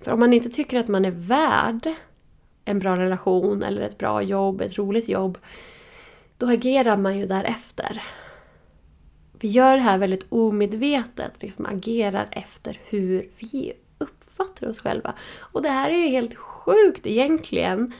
För 0.00 0.12
om 0.12 0.20
man 0.20 0.32
inte 0.32 0.50
tycker 0.50 0.78
att 0.78 0.88
man 0.88 1.04
är 1.04 1.10
värd 1.10 1.94
en 2.64 2.78
bra 2.78 2.96
relation 2.96 3.62
eller 3.62 3.80
ett 3.80 3.98
bra 3.98 4.22
jobb, 4.22 4.60
ett 4.60 4.78
roligt 4.78 5.08
jobb, 5.08 5.38
då 6.36 6.46
agerar 6.46 6.96
man 6.96 7.18
ju 7.18 7.26
därefter. 7.26 8.02
Vi 9.40 9.48
gör 9.48 9.76
det 9.76 9.82
här 9.82 9.98
väldigt 9.98 10.26
omedvetet, 10.28 11.32
liksom 11.40 11.66
agerar 11.66 12.28
efter 12.30 12.80
hur 12.84 13.30
vi 13.38 13.72
uppfattar 13.98 14.68
oss 14.68 14.80
själva. 14.80 15.14
Och 15.38 15.62
det 15.62 15.68
här 15.68 15.90
är 15.90 15.96
ju 15.96 16.08
helt 16.08 16.34
sjukt 16.34 17.06
egentligen. 17.06 17.92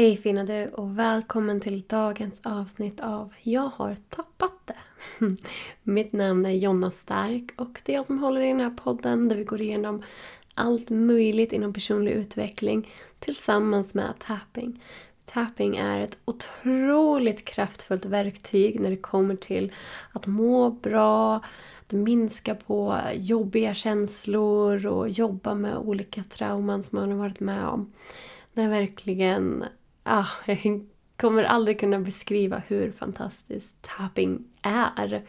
Hej 0.00 0.16
fina 0.16 0.44
du 0.44 0.66
och 0.66 0.98
välkommen 0.98 1.60
till 1.60 1.82
dagens 1.86 2.40
avsnitt 2.44 3.00
av 3.00 3.32
Jag 3.42 3.70
har 3.76 3.96
tappat 4.08 4.52
det. 4.64 4.76
Mitt 5.82 6.12
namn 6.12 6.46
är 6.46 6.50
Jonna 6.50 6.90
Stark 6.90 7.44
och 7.56 7.80
det 7.84 7.92
är 7.92 7.96
jag 7.96 8.06
som 8.06 8.18
håller 8.18 8.40
i 8.40 8.48
den 8.48 8.60
här 8.60 8.70
podden 8.70 9.28
där 9.28 9.36
vi 9.36 9.44
går 9.44 9.60
igenom 9.60 10.02
allt 10.54 10.90
möjligt 10.90 11.52
inom 11.52 11.72
personlig 11.72 12.12
utveckling 12.12 12.90
tillsammans 13.18 13.94
med 13.94 14.14
tapping. 14.18 14.82
Tapping 15.24 15.76
är 15.76 16.00
ett 16.00 16.18
otroligt 16.24 17.44
kraftfullt 17.44 18.04
verktyg 18.04 18.80
när 18.80 18.90
det 18.90 18.96
kommer 18.96 19.36
till 19.36 19.72
att 20.12 20.26
må 20.26 20.70
bra, 20.70 21.36
att 21.86 21.92
minska 21.92 22.54
på 22.54 22.98
jobbiga 23.14 23.74
känslor 23.74 24.86
och 24.86 25.08
jobba 25.08 25.54
med 25.54 25.76
olika 25.76 26.22
trauman 26.22 26.82
som 26.82 26.98
man 26.98 27.10
har 27.10 27.18
varit 27.18 27.40
med 27.40 27.66
om. 27.66 27.92
Det 28.54 28.62
är 28.62 28.68
verkligen 28.68 29.64
ah, 30.02 30.26
jag 30.46 30.86
kommer 31.16 31.42
aldrig 31.42 31.80
kunna 31.80 31.98
beskriva 31.98 32.62
hur 32.66 32.92
fantastiskt 32.92 33.76
tapping 33.80 34.44
är. 34.62 35.22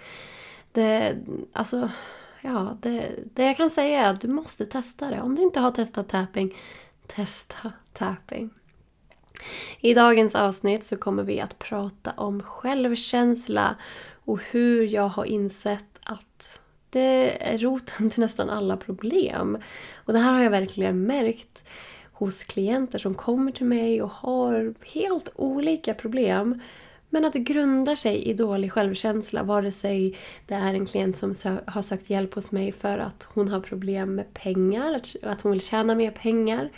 Det, 0.72 1.18
alltså, 1.54 1.90
ja, 2.42 2.78
det, 2.81 3.16
det 3.34 3.46
jag 3.46 3.58
kan 3.58 3.70
säga 3.70 4.06
är 4.06 4.09
att 4.09 4.22
du 4.22 4.28
måste 4.28 4.66
testa 4.66 5.09
det. 5.09 5.22
Om 5.22 5.36
du 5.36 5.42
inte 5.42 5.59
har 5.59 5.72
testat 5.72 6.09
tapping, 6.09 6.58
testa 7.08 7.72
tapping. 7.94 8.50
I 9.80 9.94
dagens 9.94 10.36
avsnitt 10.36 10.86
så 10.86 10.98
kommer 10.98 11.24
vi 11.24 11.40
att 11.40 11.59
prata 11.59 12.12
om 12.12 12.44
självkänsla 12.44 13.76
och 14.26 14.42
hur 14.44 14.84
jag 14.84 15.08
har 15.08 15.26
insett 15.26 16.00
att 16.03 16.59
det 16.90 17.48
är 17.53 17.58
roten 17.58 18.09
till 18.09 18.20
nästan 18.20 18.50
alla 18.50 18.78
problem. 18.78 19.58
Och 19.96 20.14
det 20.14 20.20
här 20.20 20.34
har 20.34 20.42
jag 20.42 20.52
verkligen 20.52 21.03
märkt 21.03 21.66
hos 22.26 22.44
klienter 22.44 23.00
som 23.00 23.14
kommer 23.16 23.52
till 23.52 23.66
mig 23.66 24.02
och 24.02 24.10
har 24.12 24.74
helt 24.94 25.30
olika 25.36 25.94
problem. 25.94 26.62
Men 27.10 27.26
att 27.26 27.34
det 27.34 27.40
grundar 27.40 27.96
sig 27.96 28.24
i 28.24 28.34
dålig 28.34 28.72
självkänsla 28.72 29.44
vare 29.44 29.72
sig 29.72 30.18
det 30.48 30.54
är 30.54 30.74
en 30.74 30.86
klient 30.86 31.18
som 31.18 31.36
har 31.66 31.82
sökt 31.82 32.10
hjälp 32.10 32.34
hos 32.34 32.52
mig 32.52 32.72
för 32.72 32.98
att 32.98 33.28
hon 33.34 33.48
har 33.48 33.60
problem 33.60 34.16
med 34.16 34.34
pengar, 34.34 35.02
att 35.24 35.42
hon 35.42 35.52
vill 35.52 35.62
tjäna 35.62 35.96
mer 35.96 36.12
pengar. 36.12 36.70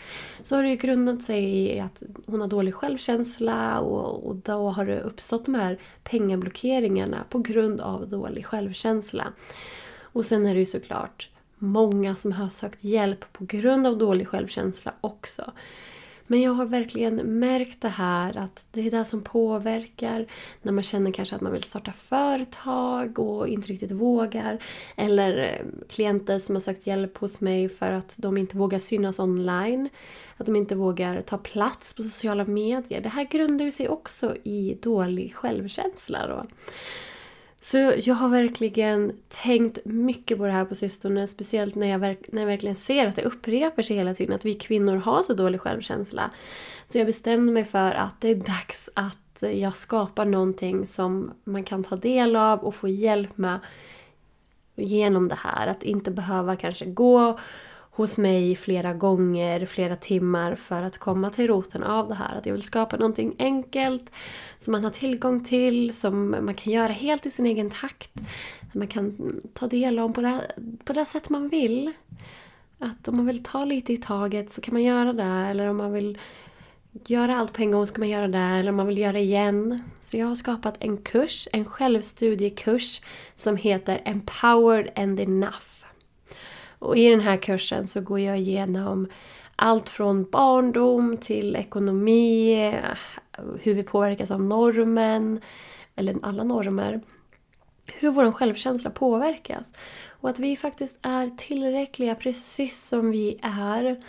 Så 0.41 0.55
har 0.55 0.63
det 0.63 0.69
ju 0.69 0.75
grundat 0.75 1.23
sig 1.23 1.43
i 1.43 1.79
att 1.79 2.03
hon 2.25 2.41
har 2.41 2.47
dålig 2.47 2.73
självkänsla 2.73 3.79
och, 3.79 4.27
och 4.27 4.35
då 4.35 4.69
har 4.69 4.85
det 4.85 5.01
uppstått 5.01 5.45
de 5.45 5.55
här 5.55 5.79
pengablockeringarna 6.03 7.23
på 7.29 7.39
grund 7.39 7.81
av 7.81 8.09
dålig 8.09 8.45
självkänsla. 8.45 9.33
Och 10.01 10.25
sen 10.25 10.45
är 10.45 10.53
det 10.53 10.59
ju 10.59 10.65
såklart 10.65 11.29
många 11.63 12.15
som 12.15 12.31
har 12.31 12.49
sökt 12.49 12.83
hjälp 12.83 13.33
på 13.33 13.45
grund 13.45 13.87
av 13.87 13.97
dålig 13.97 14.27
självkänsla 14.27 14.93
också. 15.01 15.51
Men 16.27 16.41
jag 16.41 16.51
har 16.53 16.65
verkligen 16.65 17.15
märkt 17.15 17.81
det 17.81 17.89
här 17.89 18.37
att 18.37 18.65
det 18.71 18.87
är 18.87 18.91
det 18.91 19.05
som 19.05 19.21
påverkar 19.21 20.25
när 20.61 20.71
man 20.71 20.83
känner 20.83 21.11
kanske 21.11 21.35
att 21.35 21.41
man 21.41 21.51
vill 21.51 21.63
starta 21.63 21.91
företag 21.91 23.19
och 23.19 23.47
inte 23.47 23.67
riktigt 23.67 23.91
vågar. 23.91 24.63
Eller 24.95 25.37
eh, 25.37 25.85
klienter 25.89 26.39
som 26.39 26.55
har 26.55 26.59
sökt 26.59 26.87
hjälp 26.87 27.17
hos 27.17 27.41
mig 27.41 27.69
för 27.69 27.91
att 27.91 28.13
de 28.17 28.37
inte 28.37 28.57
vågar 28.57 28.79
synas 28.79 29.19
online. 29.19 29.89
Att 30.37 30.45
de 30.45 30.55
inte 30.55 30.75
vågar 30.75 31.21
ta 31.21 31.37
plats 31.37 31.93
på 31.93 32.03
sociala 32.03 32.45
medier. 32.45 33.01
Det 33.01 33.09
här 33.09 33.23
grundar 33.23 33.69
sig 33.69 33.89
också 33.89 34.35
i 34.43 34.77
dålig 34.81 35.35
självkänsla. 35.35 36.27
Då. 36.27 36.45
Så 37.63 37.93
jag 37.97 38.15
har 38.15 38.29
verkligen 38.29 39.11
tänkt 39.27 39.77
mycket 39.85 40.37
på 40.37 40.45
det 40.45 40.51
här 40.51 40.65
på 40.65 40.75
sistone. 40.75 41.27
Speciellt 41.27 41.75
när 41.75 41.87
jag, 41.87 41.99
verk 41.99 42.19
när 42.31 42.41
jag 42.41 42.47
verkligen 42.47 42.75
ser 42.75 43.07
att 43.07 43.15
det 43.15 43.23
upprepar 43.23 43.83
sig 43.83 43.95
hela 43.95 44.13
tiden. 44.13 44.35
Att 44.35 44.45
vi 44.45 44.53
kvinnor 44.53 44.95
har 44.95 45.21
så 45.21 45.33
dålig 45.33 45.61
självkänsla. 45.61 46.31
Så 46.85 46.97
jag 46.97 47.07
bestämde 47.07 47.51
mig 47.51 47.65
för 47.65 47.95
att 47.95 48.21
det 48.21 48.27
är 48.27 48.35
dags 48.35 48.89
att 48.93 49.43
jag 49.53 49.75
skapar 49.75 50.25
någonting 50.25 50.87
som 50.87 51.31
man 51.43 51.63
kan 51.63 51.83
ta 51.83 51.95
del 51.95 52.35
av 52.35 52.59
och 52.59 52.75
få 52.75 52.87
hjälp 52.87 53.37
med 53.37 53.59
genom 54.75 55.27
det 55.27 55.37
här. 55.39 55.67
Att 55.67 55.83
inte 55.83 56.11
behöva 56.11 56.55
kanske 56.55 56.85
gå 56.85 57.39
hos 57.95 58.17
mig 58.17 58.55
flera 58.55 58.93
gånger, 58.93 59.65
flera 59.65 59.95
timmar 59.95 60.55
för 60.55 60.81
att 60.81 60.97
komma 60.97 61.29
till 61.29 61.47
roten 61.47 61.83
av 61.83 62.07
det 62.07 62.15
här. 62.15 62.35
Att 62.35 62.45
jag 62.45 62.53
vill 62.53 62.63
skapa 62.63 62.97
någonting 62.97 63.35
enkelt 63.39 64.11
som 64.57 64.71
man 64.71 64.83
har 64.83 64.91
tillgång 64.91 65.43
till, 65.43 65.93
som 65.93 66.29
man 66.29 66.53
kan 66.53 66.73
göra 66.73 66.93
helt 66.93 67.25
i 67.25 67.31
sin 67.31 67.45
egen 67.45 67.69
takt. 67.69 68.11
Man 68.71 68.87
kan 68.87 69.35
ta 69.53 69.67
del 69.67 69.99
av 69.99 70.13
på 70.13 70.21
det, 70.21 70.51
på 70.83 70.93
det 70.93 71.05
sätt 71.05 71.29
man 71.29 71.49
vill. 71.49 71.93
Att 72.79 73.07
om 73.07 73.17
man 73.17 73.25
vill 73.25 73.43
ta 73.43 73.65
lite 73.65 73.93
i 73.93 73.97
taget 73.97 74.51
så 74.51 74.61
kan 74.61 74.73
man 74.73 74.83
göra 74.83 75.13
det. 75.13 75.49
Eller 75.49 75.67
om 75.67 75.77
man 75.77 75.93
vill 75.93 76.17
göra 77.05 77.37
allt 77.37 77.53
på 77.53 77.61
en 77.61 77.71
gång 77.71 77.87
så 77.87 77.93
kan 77.93 78.01
man 78.01 78.09
göra 78.09 78.27
det. 78.27 78.37
Eller 78.37 78.69
om 78.69 78.75
man 78.75 78.87
vill 78.87 78.97
göra 78.97 79.19
igen. 79.19 79.83
Så 79.99 80.17
jag 80.17 80.27
har 80.27 80.35
skapat 80.35 80.75
en 80.79 80.97
kurs, 80.97 81.47
en 81.51 81.65
självstudiekurs 81.65 83.01
som 83.35 83.57
heter 83.57 84.01
Empowered 84.05 84.89
and 84.95 85.19
Enough. 85.19 85.82
Och 86.83 86.97
i 86.97 87.09
den 87.09 87.19
här 87.19 87.37
kursen 87.37 87.87
så 87.87 88.01
går 88.01 88.19
jag 88.19 88.39
igenom 88.39 89.07
allt 89.55 89.89
från 89.89 90.29
barndom 90.29 91.17
till 91.17 91.55
ekonomi, 91.55 92.73
hur 93.59 93.73
vi 93.73 93.83
påverkas 93.83 94.31
av 94.31 94.41
normen, 94.41 95.41
eller 95.95 96.15
alla 96.21 96.43
normer. 96.43 97.01
Hur 97.93 98.11
vår 98.11 98.31
självkänsla 98.31 98.89
påverkas. 98.89 99.71
Och 100.09 100.29
att 100.29 100.39
vi 100.39 100.57
faktiskt 100.57 100.99
är 101.01 101.37
tillräckliga 101.37 102.15
precis 102.15 102.87
som 102.87 103.11
vi 103.11 103.39
är. 103.41 104.03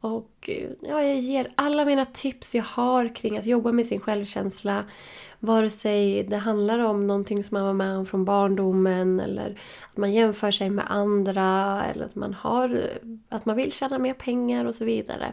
Och 0.00 0.50
ja, 0.80 1.02
jag 1.02 1.18
ger 1.18 1.52
alla 1.54 1.84
mina 1.84 2.04
tips 2.04 2.54
jag 2.54 2.64
har 2.64 3.14
kring 3.14 3.38
att 3.38 3.46
jobba 3.46 3.72
med 3.72 3.86
sin 3.86 4.00
självkänsla 4.00 4.84
Vare 5.40 5.70
sig 5.70 6.22
det 6.22 6.36
handlar 6.36 6.78
om 6.78 7.06
någonting 7.06 7.44
som 7.44 7.54
man 7.54 7.64
var 7.64 7.72
med 7.72 7.96
om 7.96 8.06
från 8.06 8.24
barndomen 8.24 9.20
eller 9.20 9.60
att 9.90 9.96
man 9.96 10.12
jämför 10.12 10.50
sig 10.50 10.70
med 10.70 10.84
andra 10.88 11.84
eller 11.84 12.04
att 12.04 12.14
man, 12.14 12.34
har, 12.34 12.90
att 13.28 13.46
man 13.46 13.56
vill 13.56 13.72
tjäna 13.72 13.98
mer 13.98 14.14
pengar 14.14 14.64
och 14.64 14.74
så 14.74 14.84
vidare. 14.84 15.32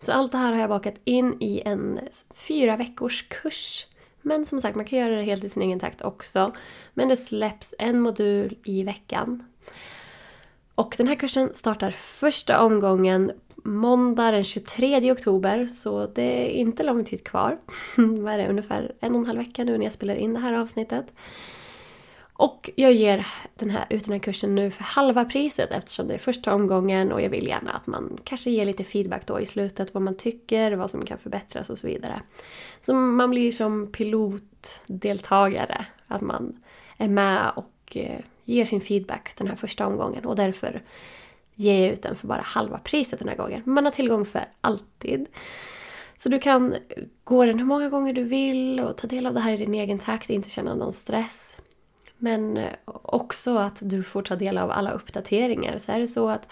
Så 0.00 0.12
allt 0.12 0.32
det 0.32 0.38
här 0.38 0.52
har 0.52 0.60
jag 0.60 0.68
bakat 0.68 0.94
in 1.04 1.36
i 1.42 1.62
en 1.64 2.00
fyra 2.34 2.76
veckors 2.76 3.28
kurs. 3.28 3.86
Men 4.22 4.46
som 4.46 4.60
sagt, 4.60 4.76
man 4.76 4.84
kan 4.84 4.98
göra 4.98 5.16
det 5.16 5.22
helt 5.22 5.44
i 5.44 5.48
sin 5.48 5.62
egen 5.62 5.80
takt 5.80 6.02
också. 6.02 6.52
Men 6.94 7.08
det 7.08 7.16
släpps 7.16 7.74
en 7.78 8.00
modul 8.00 8.58
i 8.64 8.82
veckan. 8.82 9.44
Och 10.74 10.94
den 10.98 11.08
här 11.08 11.14
kursen 11.14 11.54
startar 11.54 11.90
första 11.90 12.60
omgången 12.60 13.32
måndag 13.62 14.30
den 14.30 14.44
23 14.44 15.12
oktober, 15.12 15.66
så 15.66 16.06
det 16.06 16.22
är 16.22 16.48
inte 16.48 16.82
lång 16.82 17.04
tid 17.04 17.24
kvar. 17.24 17.58
Vad 17.96 18.34
är 18.34 18.38
det? 18.38 18.48
Ungefär 18.48 18.92
en 19.00 19.12
och 19.12 19.18
en 19.18 19.26
halv 19.26 19.38
vecka 19.38 19.64
nu 19.64 19.78
när 19.78 19.84
jag 19.84 19.92
spelar 19.92 20.14
in 20.14 20.34
det 20.34 20.40
här 20.40 20.52
avsnittet. 20.52 21.12
Och 22.34 22.70
jag 22.76 22.92
ger 22.92 23.26
den 23.54 23.70
här, 23.70 23.86
ut 23.90 24.04
den 24.04 24.12
här 24.12 24.18
kursen 24.18 24.54
nu 24.54 24.70
för 24.70 24.84
halva 24.84 25.24
priset 25.24 25.70
eftersom 25.70 26.08
det 26.08 26.14
är 26.14 26.18
första 26.18 26.54
omgången 26.54 27.12
och 27.12 27.22
jag 27.22 27.30
vill 27.30 27.46
gärna 27.46 27.72
att 27.72 27.86
man 27.86 28.18
kanske 28.24 28.50
ger 28.50 28.66
lite 28.66 28.84
feedback 28.84 29.26
då 29.26 29.40
i 29.40 29.46
slutet 29.46 29.94
vad 29.94 30.02
man 30.02 30.16
tycker, 30.16 30.72
vad 30.72 30.90
som 30.90 31.04
kan 31.04 31.18
förbättras 31.18 31.70
och 31.70 31.78
så 31.78 31.86
vidare. 31.86 32.22
Så 32.86 32.94
man 32.94 33.30
blir 33.30 33.52
som 33.52 33.92
pilotdeltagare, 33.92 35.86
att 36.06 36.20
man 36.20 36.62
är 36.96 37.08
med 37.08 37.52
och 37.56 37.96
eh, 37.96 38.20
ger 38.44 38.64
sin 38.64 38.80
feedback 38.80 39.32
den 39.36 39.46
här 39.46 39.56
första 39.56 39.86
omgången 39.86 40.24
och 40.24 40.36
därför 40.36 40.82
ger 41.54 41.84
jag 41.84 41.92
ut 41.92 42.02
den 42.02 42.16
för 42.16 42.26
bara 42.26 42.42
halva 42.42 42.78
priset 42.78 43.18
den 43.18 43.28
här 43.28 43.36
gången. 43.36 43.62
Man 43.64 43.84
har 43.84 43.92
tillgång 43.92 44.24
för 44.24 44.44
alltid. 44.60 45.26
Så 46.16 46.28
du 46.28 46.38
kan 46.38 46.74
gå 47.24 47.44
den 47.44 47.58
hur 47.58 47.66
många 47.66 47.88
gånger 47.88 48.12
du 48.12 48.22
vill 48.22 48.80
och 48.80 48.96
ta 48.96 49.06
del 49.06 49.26
av 49.26 49.34
det 49.34 49.40
här 49.40 49.52
i 49.52 49.56
din 49.56 49.74
egen 49.74 49.98
takt, 49.98 50.30
inte 50.30 50.50
känna 50.50 50.74
någon 50.74 50.92
stress. 50.92 51.56
Men 52.18 52.60
också 53.02 53.56
att 53.56 53.78
du 53.80 54.02
får 54.02 54.22
ta 54.22 54.36
del 54.36 54.58
av 54.58 54.70
alla 54.70 54.90
uppdateringar. 54.90 55.78
Så 55.78 55.92
är 55.92 56.00
det 56.00 56.08
så 56.08 56.28
att 56.28 56.48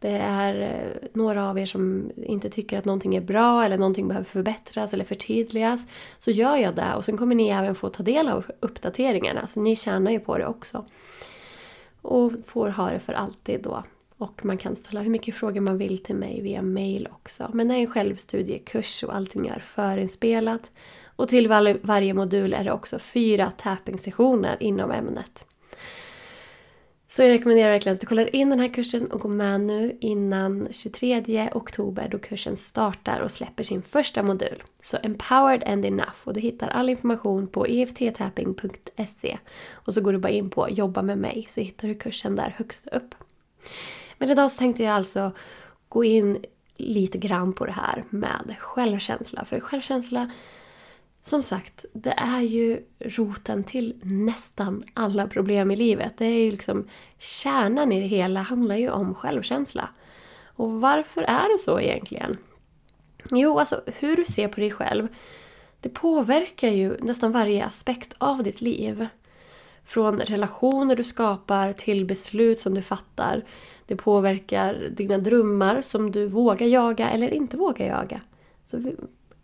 det 0.00 0.18
är 0.18 0.60
eh, 0.60 1.08
några 1.12 1.50
av 1.50 1.58
er 1.58 1.66
som 1.66 2.10
inte 2.16 2.48
tycker 2.48 2.78
att 2.78 2.84
någonting 2.84 3.16
är 3.16 3.20
bra 3.20 3.64
eller 3.64 3.78
någonting 3.78 4.08
behöver 4.08 4.24
förbättras 4.24 4.94
eller 4.94 5.04
förtydligas 5.04 5.86
så 6.18 6.30
gör 6.30 6.56
jag 6.56 6.74
det 6.74 6.94
och 6.94 7.04
sen 7.04 7.16
kommer 7.16 7.34
ni 7.34 7.48
även 7.48 7.74
få 7.74 7.88
ta 7.88 8.02
del 8.02 8.28
av 8.28 8.44
uppdateringarna 8.60 9.46
så 9.46 9.60
ni 9.60 9.76
tjänar 9.76 10.10
ju 10.10 10.20
på 10.20 10.38
det 10.38 10.46
också. 10.46 10.84
Och 12.02 12.32
får 12.44 12.68
ha 12.68 12.90
det 12.90 13.00
för 13.00 13.12
alltid 13.12 13.62
då. 13.62 13.84
Och 14.20 14.44
man 14.44 14.58
kan 14.58 14.76
ställa 14.76 15.00
hur 15.00 15.10
mycket 15.10 15.34
frågor 15.34 15.60
man 15.60 15.78
vill 15.78 15.98
till 15.98 16.14
mig 16.14 16.40
via 16.40 16.62
mail 16.62 17.08
också. 17.12 17.50
Men 17.52 17.68
det 17.68 17.74
är 17.74 17.78
en 17.78 17.86
självstudiekurs 17.86 19.02
och 19.02 19.14
allting 19.14 19.46
är 19.46 19.58
förinspelat. 19.58 20.70
Och 21.16 21.28
till 21.28 21.48
varje 21.82 22.14
modul 22.14 22.54
är 22.54 22.64
det 22.64 22.72
också 22.72 22.98
fyra 22.98 23.52
tapping-sessioner 23.56 24.56
inom 24.60 24.90
ämnet. 24.90 25.44
Så 27.06 27.22
jag 27.22 27.30
rekommenderar 27.30 27.70
verkligen 27.70 27.94
att 27.94 28.00
du 28.00 28.06
kollar 28.06 28.36
in 28.36 28.50
den 28.50 28.60
här 28.60 28.74
kursen 28.74 29.10
och 29.10 29.20
går 29.20 29.28
med 29.28 29.60
nu 29.60 29.98
innan 30.00 30.68
23 30.70 31.50
oktober 31.52 32.08
då 32.10 32.18
kursen 32.18 32.56
startar 32.56 33.20
och 33.20 33.30
släpper 33.30 33.62
sin 33.62 33.82
första 33.82 34.22
modul. 34.22 34.62
Så 34.82 34.98
Empowered 35.02 35.64
and 35.64 35.84
Enough 35.84 36.18
och 36.24 36.34
du 36.34 36.40
hittar 36.40 36.68
all 36.68 36.88
information 36.88 37.46
på 37.46 37.66
efttapping.se 37.66 39.38
och 39.72 39.94
så 39.94 40.00
går 40.00 40.12
du 40.12 40.18
bara 40.18 40.32
in 40.32 40.50
på 40.50 40.70
Jobba 40.70 41.02
med 41.02 41.18
mig 41.18 41.44
så 41.48 41.60
hittar 41.60 41.88
du 41.88 41.94
kursen 41.94 42.36
där 42.36 42.54
högst 42.58 42.86
upp. 42.92 43.14
Men 44.20 44.30
idag 44.30 44.50
så 44.50 44.58
tänkte 44.58 44.82
jag 44.82 44.94
alltså 44.94 45.32
gå 45.88 46.04
in 46.04 46.44
lite 46.76 47.18
grann 47.18 47.52
på 47.52 47.66
det 47.66 47.72
här 47.72 48.04
med 48.10 48.56
självkänsla. 48.58 49.44
För 49.44 49.60
självkänsla 49.60 50.30
som 51.20 51.42
sagt, 51.42 51.84
det 51.92 52.14
är 52.16 52.40
ju 52.40 52.80
roten 52.98 53.64
till 53.64 54.00
nästan 54.02 54.82
alla 54.94 55.26
problem 55.26 55.70
i 55.70 55.76
livet. 55.76 56.12
Det 56.18 56.26
är 56.26 56.44
ju 56.44 56.50
liksom 56.50 56.88
kärnan 57.18 57.92
i 57.92 58.00
det 58.00 58.06
hela 58.06 58.42
handlar 58.42 58.76
ju 58.76 58.90
om 58.90 59.14
självkänsla. 59.14 59.88
Och 60.44 60.80
varför 60.80 61.22
är 61.22 61.52
det 61.52 61.58
så 61.58 61.80
egentligen? 61.80 62.38
Jo, 63.30 63.58
alltså 63.58 63.82
hur 63.86 64.16
du 64.16 64.24
ser 64.24 64.48
på 64.48 64.60
dig 64.60 64.70
själv, 64.70 65.08
det 65.80 65.88
påverkar 65.88 66.68
ju 66.68 66.96
nästan 67.00 67.32
varje 67.32 67.64
aspekt 67.64 68.14
av 68.18 68.42
ditt 68.42 68.60
liv. 68.60 69.06
Från 69.84 70.18
relationer 70.18 70.96
du 70.96 71.04
skapar 71.04 71.72
till 71.72 72.04
beslut 72.04 72.60
som 72.60 72.74
du 72.74 72.82
fattar. 72.82 73.44
Det 73.90 73.96
påverkar 73.96 74.88
dina 74.90 75.18
drömmar 75.18 75.82
som 75.82 76.10
du 76.10 76.26
vågar 76.26 76.66
jaga 76.66 77.10
eller 77.10 77.34
inte 77.34 77.56
vågar 77.56 77.86
jaga. 77.86 78.20
Så 78.66 78.92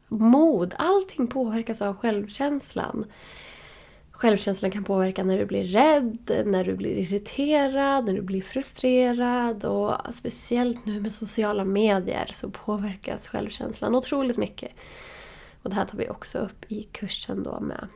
mod. 0.08 0.74
Allting 0.78 1.26
påverkas 1.26 1.82
av 1.82 1.96
självkänslan. 1.96 3.04
Självkänslan 4.10 4.70
kan 4.70 4.84
påverka 4.84 5.24
när 5.24 5.38
du 5.38 5.46
blir 5.46 5.64
rädd, 5.64 6.42
när 6.46 6.64
du 6.64 6.76
blir 6.76 6.96
irriterad, 6.96 8.04
när 8.04 8.14
du 8.14 8.22
blir 8.22 8.42
frustrerad 8.42 9.64
och 9.64 10.14
speciellt 10.14 10.86
nu 10.86 11.00
med 11.00 11.14
sociala 11.14 11.64
medier 11.64 12.30
så 12.34 12.50
påverkas 12.50 13.28
självkänslan 13.28 13.94
otroligt 13.94 14.36
mycket. 14.38 14.72
Och 15.62 15.70
det 15.70 15.76
här 15.76 15.84
tar 15.84 15.98
vi 15.98 16.08
också 16.08 16.38
upp 16.38 16.72
i 16.72 16.82
kursen 16.82 17.42
då 17.42 17.60
med 17.60 17.88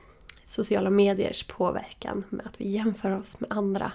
sociala 0.44 0.90
mediers 0.90 1.44
påverkan 1.44 2.24
med 2.28 2.46
att 2.46 2.60
vi 2.60 2.68
jämför 2.68 3.18
oss 3.18 3.40
med 3.40 3.52
andra. 3.52 3.92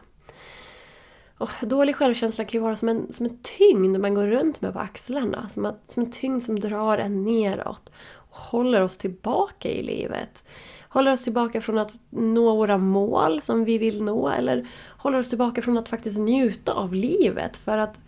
Oh, 1.40 1.66
dålig 1.66 1.96
självkänsla 1.96 2.46
kan 2.46 2.60
ju 2.60 2.64
vara 2.64 2.76
som 2.76 2.90
en, 2.90 3.14
som 3.14 3.26
en 3.26 3.38
tyngd 3.42 4.00
man 4.00 4.14
går 4.14 4.28
runt 4.28 4.62
med 4.62 4.74
på 4.74 4.80
axlarna. 4.80 5.50
Som, 5.50 5.66
att, 5.66 5.92
som 5.92 6.04
en 6.04 6.12
tyngd 6.12 6.44
som 6.44 6.60
drar 6.60 6.98
en 6.98 7.24
neråt 7.24 7.92
och 8.14 8.38
håller 8.38 8.82
oss 8.82 8.98
tillbaka 8.98 9.70
i 9.70 9.84
livet. 9.84 10.44
Håller 10.90 11.12
oss 11.12 11.24
tillbaka 11.24 11.62
från 11.62 11.78
att 11.78 11.92
nå 12.10 12.56
våra 12.56 12.78
mål 12.78 13.42
som 13.42 13.66
vi 13.66 13.78
vill 13.78 14.04
nå 14.04 14.30
eller 14.30 14.68
håller 14.98 15.20
oss 15.20 15.30
tillbaka 15.30 15.62
från 15.62 15.78
att 15.78 15.90
faktiskt 15.90 16.20
njuta 16.20 16.74
av 16.74 16.94
livet. 16.94 17.58
För 17.58 17.78
att 17.78 18.00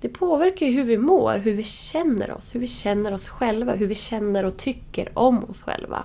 det 0.00 0.08
påverkar 0.08 0.66
ju 0.66 0.72
hur 0.72 0.84
vi 0.84 0.98
mår, 0.98 1.38
hur 1.38 1.52
vi 1.52 1.64
känner 1.64 2.32
oss, 2.32 2.54
hur 2.54 2.60
vi 2.60 2.66
känner 2.66 3.12
oss 3.12 3.28
själva, 3.28 3.74
hur 3.74 3.86
vi 3.86 3.94
känner 3.94 4.44
och 4.44 4.56
tycker 4.56 5.18
om 5.18 5.44
oss 5.44 5.62
själva. 5.62 6.04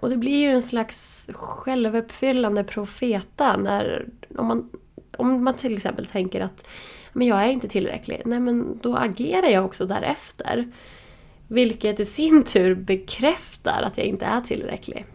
Och 0.00 0.10
det 0.10 0.16
blir 0.16 0.40
ju 0.40 0.48
en 0.48 0.62
slags 0.62 1.28
självuppfyllande 1.32 2.64
profeta 2.64 3.56
när, 3.56 4.08
om 4.36 4.46
man 4.46 4.70
om 5.16 5.44
man 5.44 5.54
till 5.54 5.76
exempel 5.76 6.06
tänker 6.06 6.40
att 6.40 6.68
men 7.12 7.26
jag 7.26 7.42
är 7.44 7.48
inte 7.48 7.68
tillräcklig, 7.68 8.22
nej 8.24 8.40
men 8.40 8.78
då 8.82 8.96
agerar 8.96 9.48
jag 9.48 9.64
också 9.64 9.86
därefter. 9.86 10.72
Vilket 11.48 12.00
i 12.00 12.04
sin 12.04 12.42
tur 12.42 12.74
bekräftar 12.74 13.82
att 13.82 13.98
jag 13.98 14.06
inte 14.06 14.24
är 14.24 14.40
tillräcklig. 14.40 15.06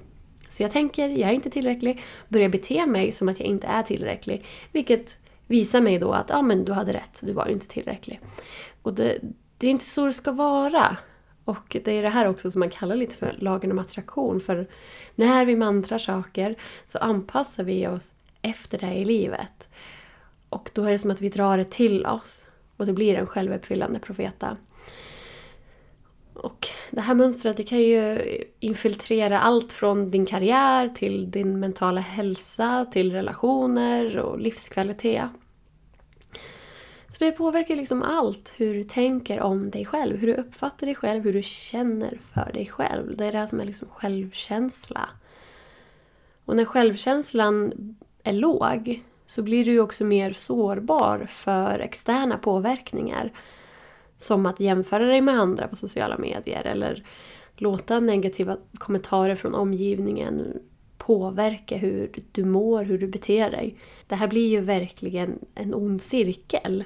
Så 0.50 0.64
jag 0.64 0.72
tänker, 0.72 1.10
jag 1.10 1.30
är 1.30 1.34
inte 1.34 1.50
tillräcklig, 1.50 2.02
börjar 2.28 2.50
bete 2.50 2.86
mig 2.86 3.12
som 3.12 3.30
att 3.30 3.40
jag 3.40 3.48
inte 3.48 3.68
är 3.68 3.84
tillräcklig. 3.84 4.46
Vilket 4.72 5.18
visar 5.48 5.82
mig 5.82 6.00
då 6.00 6.12
att 6.12 6.30
ja, 6.30 6.42
men 6.42 6.66
du 6.66 6.72
hade 6.74 6.94
rätt, 6.94 7.20
du 7.24 7.34
var 7.34 7.48
inte 7.48 7.68
tillräcklig. 7.68 8.20
Och 8.82 8.94
det, 8.94 9.20
det 9.58 9.68
är 9.68 9.72
inte 9.72 9.86
så 9.86 10.06
det 10.06 10.14
ska 10.14 10.32
vara. 10.32 10.98
Och 11.46 11.78
det 11.84 11.92
är 11.92 12.04
det 12.04 12.10
här 12.10 12.28
också 12.28 12.52
som 12.52 12.60
man 12.60 12.70
kallar 12.70 12.96
lite 12.96 13.16
för 13.16 13.36
lagen 13.40 13.72
om 13.72 13.80
attraktion. 13.80 14.42
För 14.42 14.68
när 15.16 15.46
vi 15.46 15.56
mantrar 15.56 15.98
saker 15.98 16.56
så 16.86 16.98
anpassar 16.98 17.64
vi 17.64 17.88
oss 17.88 18.14
efter 18.46 18.78
det 18.78 18.94
i 18.94 19.06
livet. 19.06 19.70
Och 20.50 20.72
då 20.74 20.84
är 20.84 20.92
det 20.92 21.00
som 21.00 21.12
att 21.12 21.22
vi 21.22 21.30
drar 21.30 21.58
det 21.58 21.72
till 21.72 22.06
oss. 22.06 22.48
Och 22.78 22.86
det 22.86 22.94
blir 22.94 23.16
en 23.16 23.28
självuppfyllande 23.28 24.00
profeta. 24.00 24.58
Och 26.34 26.68
det 26.92 27.02
här 27.02 27.16
mönstret 27.16 27.58
det 27.58 27.64
kan 27.64 27.80
ju 27.80 28.22
infiltrera 28.60 29.40
allt 29.40 29.72
från 29.72 30.12
din 30.12 30.26
karriär 30.26 30.90
till 30.90 31.32
din 31.32 31.60
mentala 31.60 32.02
hälsa, 32.02 32.86
till 32.92 33.12
relationer 33.12 34.18
och 34.20 34.40
livskvalitet. 34.40 35.30
Så 37.08 37.26
det 37.26 37.32
påverkar 37.32 37.76
liksom 37.76 38.04
allt 38.04 38.54
hur 38.58 38.74
du 38.74 38.84
tänker 38.84 39.42
om 39.42 39.70
dig 39.70 39.86
själv, 39.86 40.18
hur 40.18 40.28
du 40.28 40.34
uppfattar 40.34 40.86
dig 40.86 40.96
själv, 40.96 41.24
hur 41.24 41.34
du 41.34 41.44
känner 41.44 42.20
för 42.34 42.54
dig 42.54 42.68
själv. 42.68 43.18
Det 43.18 43.26
är 43.26 43.32
det 43.32 43.38
här 43.38 43.48
som 43.48 43.60
är 43.60 43.66
liksom 43.66 43.88
självkänsla. 43.88 45.10
Och 46.46 46.56
när 46.56 46.66
självkänslan 46.66 47.74
är 48.26 48.34
låg 48.34 49.04
så 49.26 49.42
blir 49.42 49.66
du 49.66 49.80
också 49.80 50.06
mer 50.06 50.34
sårbar 50.34 51.28
för 51.30 51.80
externa 51.80 52.38
påverkningar. 52.38 53.32
Som 54.18 54.46
att 54.46 54.60
jämföra 54.60 55.06
dig 55.06 55.22
med 55.22 55.40
andra 55.40 55.68
på 55.68 55.76
sociala 55.76 56.18
medier 56.18 56.64
eller 56.64 57.04
låta 57.56 58.00
negativa 58.00 58.58
kommentarer 58.78 59.36
från 59.36 59.56
omgivningen 59.56 60.62
påverka 60.98 61.78
hur 61.78 62.24
du 62.32 62.46
mår, 62.46 62.84
hur 62.84 62.98
du 62.98 63.08
beter 63.08 63.52
dig. 63.52 63.78
Det 64.08 64.16
här 64.16 64.28
blir 64.28 64.48
ju 64.48 64.62
verkligen 64.62 65.40
en 65.56 65.74
ond 65.74 66.02
cirkel. 66.02 66.84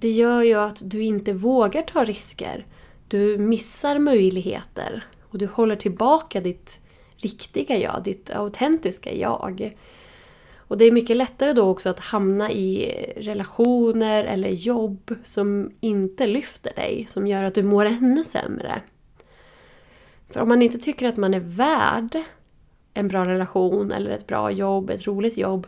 Det 0.00 0.10
gör 0.10 0.42
ju 0.42 0.54
att 0.54 0.82
du 0.84 1.02
inte 1.02 1.32
vågar 1.32 1.82
ta 1.82 2.04
risker. 2.04 2.66
Du 3.08 3.38
missar 3.38 3.98
möjligheter 3.98 5.04
och 5.22 5.38
du 5.38 5.46
håller 5.46 5.76
tillbaka 5.76 6.40
ditt 6.40 6.80
riktiga 7.16 7.76
jag, 7.76 8.02
ditt 8.04 8.30
autentiska 8.30 9.14
jag. 9.14 9.76
Och 10.68 10.78
det 10.78 10.84
är 10.84 10.92
mycket 10.92 11.16
lättare 11.16 11.52
då 11.52 11.68
också 11.68 11.88
att 11.88 12.00
hamna 12.00 12.52
i 12.52 12.86
relationer 13.16 14.24
eller 14.24 14.48
jobb 14.48 15.14
som 15.24 15.70
inte 15.80 16.26
lyfter 16.26 16.74
dig, 16.74 17.06
som 17.10 17.26
gör 17.26 17.44
att 17.44 17.54
du 17.54 17.62
mår 17.62 17.84
ännu 17.84 18.24
sämre. 18.24 18.80
För 20.30 20.40
om 20.40 20.48
man 20.48 20.62
inte 20.62 20.78
tycker 20.78 21.08
att 21.08 21.16
man 21.16 21.34
är 21.34 21.40
värd 21.40 22.22
en 22.94 23.08
bra 23.08 23.24
relation 23.24 23.92
eller 23.92 24.10
ett 24.10 24.26
bra 24.26 24.50
jobb, 24.50 24.90
ett 24.90 25.06
roligt 25.06 25.36
jobb, 25.36 25.66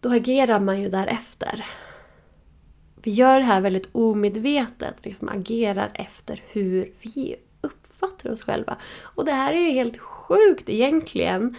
då 0.00 0.10
agerar 0.10 0.60
man 0.60 0.80
ju 0.80 0.88
därefter. 0.88 1.66
Vi 3.02 3.10
gör 3.10 3.38
det 3.38 3.44
här 3.44 3.60
väldigt 3.60 3.88
omedvetet, 3.92 4.94
liksom 5.02 5.28
agerar 5.28 5.90
efter 5.94 6.42
hur 6.48 6.92
vi 7.00 7.36
uppfattar 7.60 8.30
oss 8.30 8.42
själva. 8.42 8.76
Och 9.02 9.24
det 9.24 9.32
här 9.32 9.52
är 9.52 9.60
ju 9.60 9.70
helt 9.70 9.98
sjukt 9.98 10.68
egentligen. 10.68 11.56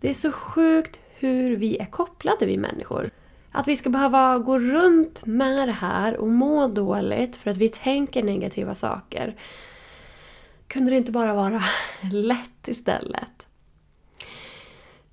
Det 0.00 0.08
är 0.08 0.14
så 0.14 0.32
sjukt 0.32 0.98
hur 1.18 1.56
vi 1.56 1.78
är 1.78 1.86
kopplade 1.86 2.46
vi 2.46 2.56
människor. 2.56 3.10
Att 3.52 3.68
vi 3.68 3.76
ska 3.76 3.90
behöva 3.90 4.38
gå 4.38 4.58
runt 4.58 5.26
med 5.26 5.68
det 5.68 5.72
här 5.72 6.16
och 6.16 6.28
må 6.28 6.68
dåligt 6.68 7.36
för 7.36 7.50
att 7.50 7.56
vi 7.56 7.68
tänker 7.68 8.22
negativa 8.22 8.74
saker. 8.74 9.36
Kunde 10.66 10.90
det 10.90 10.96
inte 10.96 11.12
bara 11.12 11.34
vara 11.34 11.62
lätt 12.12 12.68
istället? 12.68 13.46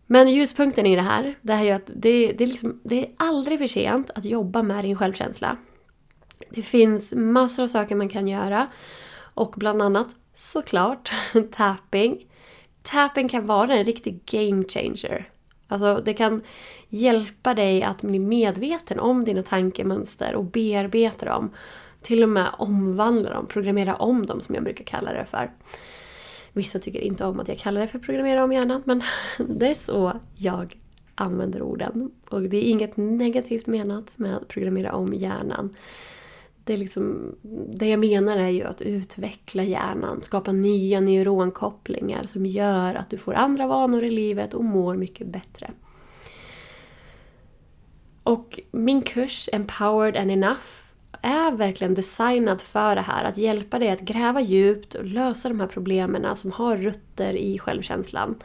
Men 0.07 0.29
ljuspunkten 0.29 0.85
i 0.85 0.95
det 0.95 1.01
här, 1.01 1.35
det 1.41 1.53
är 1.53 1.63
ju 1.63 1.71
att 1.71 1.91
det, 1.95 2.31
det, 2.31 2.43
är 2.43 2.47
liksom, 2.47 2.81
det 2.83 3.05
är 3.05 3.11
aldrig 3.17 3.59
för 3.59 3.67
sent 3.67 4.09
att 4.15 4.25
jobba 4.25 4.63
med 4.63 4.83
din 4.83 4.97
självkänsla. 4.97 5.57
Det 6.49 6.61
finns 6.61 7.13
massor 7.15 7.63
av 7.63 7.67
saker 7.67 7.95
man 7.95 8.09
kan 8.09 8.27
göra. 8.27 8.67
Och 9.17 9.53
bland 9.57 9.81
annat 9.81 10.07
såklart 10.35 11.11
tapping. 11.51 12.25
Tapping 12.81 13.29
kan 13.29 13.45
vara 13.47 13.73
en 13.73 13.85
riktig 13.85 14.25
game 14.25 14.63
changer. 14.63 15.29
Alltså 15.67 16.01
det 16.05 16.13
kan 16.13 16.41
hjälpa 16.89 17.53
dig 17.53 17.83
att 17.83 18.01
bli 18.01 18.19
medveten 18.19 18.99
om 18.99 19.25
dina 19.25 19.43
tankemönster 19.43 20.35
och 20.35 20.43
bearbeta 20.43 21.25
dem. 21.25 21.49
Till 22.01 22.23
och 22.23 22.29
med 22.29 22.49
omvandla 22.57 23.29
dem, 23.29 23.45
programmera 23.47 23.95
om 23.95 24.25
dem 24.25 24.41
som 24.41 24.55
jag 24.55 24.63
brukar 24.63 24.83
kalla 24.83 25.13
det 25.13 25.25
för. 25.25 25.51
Vissa 26.53 26.79
tycker 26.79 26.99
inte 26.99 27.25
om 27.25 27.39
att 27.39 27.47
jag 27.47 27.57
kallar 27.57 27.81
det 27.81 27.87
för 27.87 27.99
programmera 27.99 28.43
om 28.43 28.51
hjärnan 28.51 28.81
men 28.85 29.03
det 29.57 29.67
är 29.67 29.73
så 29.73 30.13
jag 30.35 30.77
använder 31.15 31.61
orden. 31.61 32.11
Och 32.29 32.41
det 32.41 32.57
är 32.57 32.69
inget 32.69 32.97
negativt 32.97 33.67
menat 33.67 34.17
med 34.17 34.35
att 34.35 34.47
programmera 34.47 34.93
om 34.93 35.13
hjärnan. 35.13 35.75
Det, 36.65 36.73
är 36.73 36.77
liksom, 36.77 37.35
det 37.75 37.87
jag 37.87 37.99
menar 37.99 38.37
är 38.37 38.49
ju 38.49 38.63
att 38.63 38.81
utveckla 38.81 39.63
hjärnan, 39.63 40.21
skapa 40.21 40.51
nya 40.51 40.99
neuronkopplingar 40.99 42.25
som 42.25 42.45
gör 42.45 42.95
att 42.95 43.09
du 43.09 43.17
får 43.17 43.33
andra 43.33 43.67
vanor 43.67 44.03
i 44.03 44.09
livet 44.09 44.53
och 44.53 44.63
mår 44.63 44.95
mycket 44.95 45.27
bättre. 45.27 45.71
Och 48.23 48.59
min 48.71 49.01
kurs 49.01 49.49
Empowered 49.53 50.17
and 50.17 50.31
Enough 50.31 50.85
är 51.21 51.51
verkligen 51.51 51.93
designad 51.93 52.61
för 52.61 52.95
det 52.95 53.01
här. 53.01 53.23
Att 53.25 53.37
hjälpa 53.37 53.79
dig 53.79 53.89
att 53.89 54.01
gräva 54.01 54.41
djupt 54.41 54.95
och 54.95 55.05
lösa 55.05 55.49
de 55.49 55.59
här 55.59 55.67
problemen 55.67 56.35
som 56.35 56.51
har 56.51 56.77
rötter 56.77 57.33
i 57.33 57.59
självkänslan. 57.59 58.35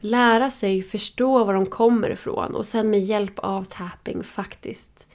Lära 0.00 0.50
sig 0.50 0.82
förstå 0.82 1.44
var 1.44 1.54
de 1.54 1.66
kommer 1.66 2.10
ifrån 2.10 2.54
och 2.54 2.66
sen 2.66 2.90
med 2.90 3.00
hjälp 3.00 3.38
av 3.38 3.64
tapping 3.64 4.24
faktiskt 4.24 5.08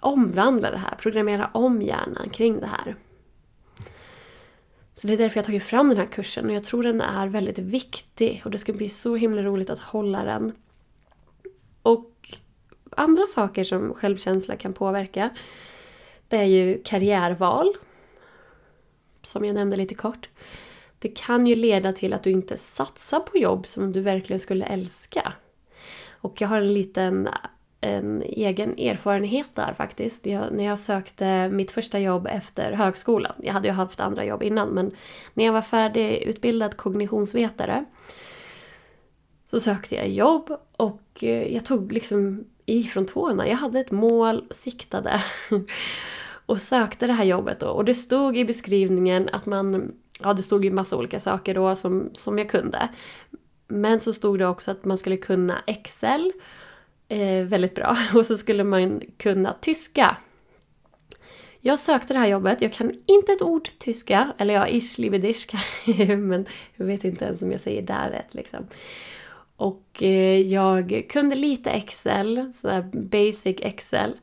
omvandla 0.00 0.70
det 0.70 0.76
här, 0.76 0.94
programmera 0.98 1.50
om 1.54 1.82
hjärnan 1.82 2.30
kring 2.30 2.60
det 2.60 2.66
här. 2.66 2.96
Så 4.94 5.06
det 5.06 5.12
är 5.12 5.18
därför 5.18 5.36
jag 5.36 5.42
har 5.42 5.46
tagit 5.46 5.62
fram 5.62 5.88
den 5.88 5.98
här 5.98 6.06
kursen 6.06 6.46
och 6.46 6.52
jag 6.52 6.64
tror 6.64 6.82
den 6.82 7.00
är 7.00 7.28
väldigt 7.28 7.58
viktig 7.58 8.42
och 8.44 8.50
det 8.50 8.58
ska 8.58 8.72
bli 8.72 8.88
så 8.88 9.16
himla 9.16 9.42
roligt 9.42 9.70
att 9.70 9.78
hålla 9.78 10.24
den. 10.24 10.52
Och 11.82 12.38
andra 12.90 13.26
saker 13.26 13.64
som 13.64 13.94
självkänsla 13.94 14.56
kan 14.56 14.72
påverka 14.72 15.30
det 16.28 16.36
är 16.36 16.44
ju 16.44 16.82
karriärval. 16.84 17.74
Som 19.22 19.44
jag 19.44 19.54
nämnde 19.54 19.76
lite 19.76 19.94
kort. 19.94 20.28
Det 20.98 21.08
kan 21.08 21.46
ju 21.46 21.54
leda 21.54 21.92
till 21.92 22.12
att 22.12 22.22
du 22.22 22.30
inte 22.30 22.56
satsar 22.56 23.20
på 23.20 23.38
jobb 23.38 23.66
som 23.66 23.92
du 23.92 24.00
verkligen 24.00 24.40
skulle 24.40 24.64
älska. 24.64 25.32
Och 26.08 26.40
jag 26.40 26.48
har 26.48 26.56
en 26.56 26.74
liten 26.74 27.28
en 27.80 28.22
egen 28.22 28.78
erfarenhet 28.78 29.46
där 29.54 29.72
faktiskt. 29.72 30.26
Jag, 30.26 30.52
när 30.52 30.64
jag 30.64 30.78
sökte 30.78 31.48
mitt 31.48 31.70
första 31.70 31.98
jobb 31.98 32.26
efter 32.26 32.72
högskolan. 32.72 33.34
Jag 33.38 33.52
hade 33.52 33.68
ju 33.68 33.74
haft 33.74 34.00
andra 34.00 34.24
jobb 34.24 34.42
innan 34.42 34.68
men 34.68 34.90
när 35.34 35.44
jag 35.44 35.52
var 35.52 35.62
färdigutbildad 35.62 36.76
kognitionsvetare 36.76 37.84
så 39.46 39.60
sökte 39.60 39.94
jag 39.94 40.08
jobb 40.08 40.56
och 40.76 41.24
eh, 41.24 41.54
jag 41.54 41.64
tog 41.64 41.92
liksom 41.92 42.44
ifrån 42.66 43.06
tårna. 43.06 43.48
Jag 43.48 43.56
hade 43.56 43.80
ett 43.80 43.90
mål, 43.90 44.44
siktade 44.50 45.22
och 46.46 46.60
sökte 46.60 47.06
det 47.06 47.12
här 47.12 47.24
jobbet 47.24 47.60
då. 47.60 47.66
Och 47.66 47.84
det 47.84 47.94
stod 47.94 48.36
i 48.36 48.44
beskrivningen 48.44 49.28
att 49.32 49.46
man, 49.46 49.92
ja 50.20 50.34
det 50.34 50.42
stod 50.42 50.64
ju 50.64 50.70
massa 50.70 50.96
olika 50.96 51.20
saker 51.20 51.54
då 51.54 51.76
som, 51.76 52.10
som 52.14 52.38
jag 52.38 52.50
kunde. 52.50 52.88
Men 53.68 54.00
så 54.00 54.12
stod 54.12 54.38
det 54.38 54.46
också 54.46 54.70
att 54.70 54.84
man 54.84 54.98
skulle 54.98 55.16
kunna 55.16 55.62
Excel 55.66 56.32
eh, 57.08 57.44
väldigt 57.44 57.74
bra 57.74 57.96
och 58.14 58.26
så 58.26 58.36
skulle 58.36 58.64
man 58.64 59.02
kunna 59.16 59.52
tyska. 59.52 60.16
Jag 61.60 61.78
sökte 61.78 62.12
det 62.12 62.18
här 62.18 62.28
jobbet, 62.28 62.62
jag 62.62 62.72
kan 62.72 62.92
inte 63.06 63.32
ett 63.32 63.42
ord 63.42 63.68
tyska, 63.78 64.32
eller 64.38 64.54
ja, 64.54 64.68
ich 64.68 64.98
liebe 64.98 65.18
dich, 65.18 65.46
men 66.08 66.46
jag 66.76 66.86
vet 66.86 67.04
inte 67.04 67.24
ens 67.24 67.42
om 67.42 67.52
jag 67.52 67.60
säger 67.60 67.82
där 67.82 68.10
rätt 68.10 68.34
liksom. 68.34 68.66
Och 69.56 70.02
eh, 70.02 70.40
jag 70.40 71.06
kunde 71.08 71.34
lite 71.34 71.70
Excel, 71.70 72.52
sådär 72.52 72.90
basic 72.92 73.56
Excel. 73.60 74.14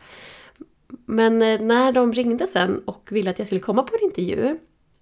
Men 1.05 1.41
eh, 1.41 1.61
när 1.61 1.91
de 1.91 2.13
ringde 2.13 2.47
sen 2.47 2.79
och 2.85 3.09
ville 3.11 3.29
att 3.29 3.39
jag 3.39 3.45
skulle 3.45 3.61
komma 3.61 3.83
på 3.83 3.95
en 3.95 4.05
intervju 4.05 4.57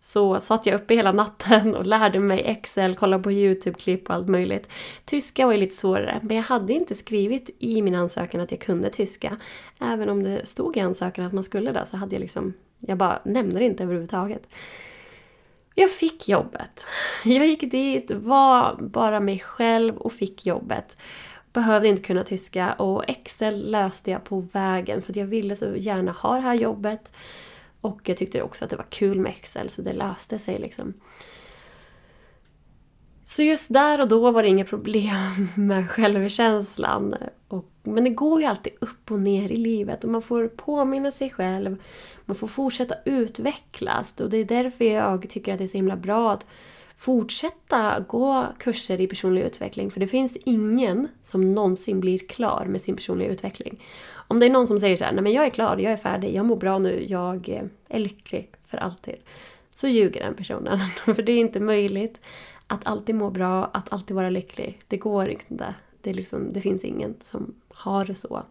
så 0.05 0.39
satt 0.39 0.65
jag 0.65 0.75
uppe 0.75 0.95
hela 0.95 1.11
natten 1.11 1.75
och 1.75 1.85
lärde 1.85 2.19
mig 2.19 2.41
Excel, 2.45 2.95
kollade 2.95 3.23
på 3.23 3.31
YouTube-klipp 3.31 4.09
och 4.09 4.15
allt 4.15 4.27
möjligt. 4.27 4.69
Tyska 5.05 5.45
var 5.45 5.53
ju 5.53 5.59
lite 5.59 5.75
svårare, 5.75 6.19
men 6.23 6.37
jag 6.37 6.43
hade 6.43 6.73
inte 6.73 6.95
skrivit 6.95 7.49
i 7.59 7.81
min 7.81 7.95
ansökan 7.95 8.41
att 8.41 8.51
jag 8.51 8.59
kunde 8.59 8.89
tyska. 8.89 9.37
Även 9.81 10.09
om 10.09 10.23
det 10.23 10.47
stod 10.47 10.77
i 10.77 10.79
ansökan 10.79 11.25
att 11.25 11.33
man 11.33 11.43
skulle 11.43 11.71
det 11.71 11.85
så 11.85 11.97
hade 11.97 12.15
jag 12.15 12.19
liksom, 12.19 12.53
jag 12.79 12.97
bara 12.97 13.21
nämnde 13.25 13.59
det 13.59 13.65
inte 13.65 13.83
överhuvudtaget. 13.83 14.47
Jag 15.75 15.91
fick 15.91 16.29
jobbet. 16.29 16.85
Jag 17.23 17.47
gick 17.47 17.71
dit, 17.71 18.11
var 18.11 18.75
bara 18.81 19.19
mig 19.19 19.39
själv 19.39 19.97
och 19.97 20.13
fick 20.13 20.45
jobbet. 20.45 20.97
Behövde 21.53 21.87
inte 21.87 22.03
kunna 22.03 22.23
tyska 22.23 22.73
och 22.73 23.09
Excel 23.09 23.71
löste 23.71 24.11
jag 24.11 24.23
på 24.23 24.39
vägen 24.39 25.01
för 25.01 25.11
att 25.11 25.17
jag 25.17 25.25
ville 25.25 25.55
så 25.55 25.75
gärna 25.75 26.11
ha 26.11 26.35
det 26.35 26.41
här 26.41 26.55
jobbet. 26.55 27.11
Och 27.83 28.09
jag 28.09 28.17
tyckte 28.17 28.41
också 28.41 28.63
att 28.63 28.69
det 28.69 28.75
var 28.75 28.85
kul 28.89 29.19
med 29.19 29.31
Excel 29.31 29.69
så 29.69 29.81
det 29.81 29.93
löste 29.93 30.39
sig 30.39 30.59
liksom. 30.59 30.93
Så 33.25 33.43
just 33.43 33.73
där 33.73 34.01
och 34.01 34.07
då 34.07 34.31
var 34.31 34.43
det 34.43 34.49
inga 34.49 34.65
problem 34.65 35.49
med 35.55 35.89
självkänslan. 35.89 37.15
Och, 37.47 37.71
men 37.83 38.03
det 38.03 38.09
går 38.09 38.41
ju 38.41 38.47
alltid 38.47 38.73
upp 38.81 39.11
och 39.11 39.19
ner 39.19 39.51
i 39.51 39.55
livet 39.55 40.03
och 40.03 40.09
man 40.09 40.21
får 40.21 40.47
påminna 40.47 41.11
sig 41.11 41.29
själv. 41.29 41.77
Man 42.25 42.35
får 42.35 42.47
fortsätta 42.47 42.95
utvecklas 43.05 44.19
och 44.19 44.29
det 44.29 44.37
är 44.37 44.45
därför 44.45 44.85
jag 44.85 45.29
tycker 45.29 45.53
att 45.53 45.57
det 45.59 45.65
är 45.65 45.67
så 45.67 45.77
himla 45.77 45.95
bra 45.95 46.31
att 46.31 46.45
fortsätta 46.97 47.99
gå 48.07 48.47
kurser 48.59 49.01
i 49.01 49.07
personlig 49.07 49.41
utveckling. 49.41 49.91
För 49.91 49.99
det 49.99 50.07
finns 50.07 50.37
ingen 50.45 51.07
som 51.21 51.53
någonsin 51.53 51.99
blir 51.99 52.19
klar 52.19 52.65
med 52.65 52.81
sin 52.81 52.95
personliga 52.95 53.29
utveckling. 53.29 53.83
Om 54.27 54.39
det 54.39 54.45
är 54.45 54.49
någon 54.49 54.67
som 54.67 54.79
säger 54.79 54.97
så 54.97 55.03
här, 55.03 55.11
nej 55.11 55.23
men 55.23 55.31
jag 55.31 55.45
är 55.45 55.49
klar, 55.49 55.77
jag 55.77 55.93
är 55.93 55.97
färdig, 55.97 56.35
jag 56.35 56.45
mår 56.45 56.55
bra 56.55 56.79
nu, 56.79 57.05
jag 57.09 57.49
eh, 57.49 57.63
är 57.89 57.99
lycklig 57.99 58.49
för 58.63 58.77
alltid. 58.77 59.15
Så 59.69 59.87
ljuger 59.87 60.21
den 60.21 60.35
personen. 60.35 60.79
För 61.05 61.21
det 61.21 61.31
är 61.31 61.39
inte 61.39 61.59
möjligt 61.59 62.19
att 62.67 62.87
alltid 62.87 63.15
må 63.15 63.29
bra, 63.29 63.65
att 63.73 63.93
alltid 63.93 64.15
vara 64.15 64.29
lycklig. 64.29 64.81
Det 64.87 64.97
går 64.97 65.29
inte. 65.29 65.75
Det, 66.01 66.13
liksom, 66.13 66.53
det 66.53 66.61
finns 66.61 66.83
ingen 66.83 67.15
som 67.21 67.53
har 67.69 68.05
det 68.05 68.15
så. 68.15 68.43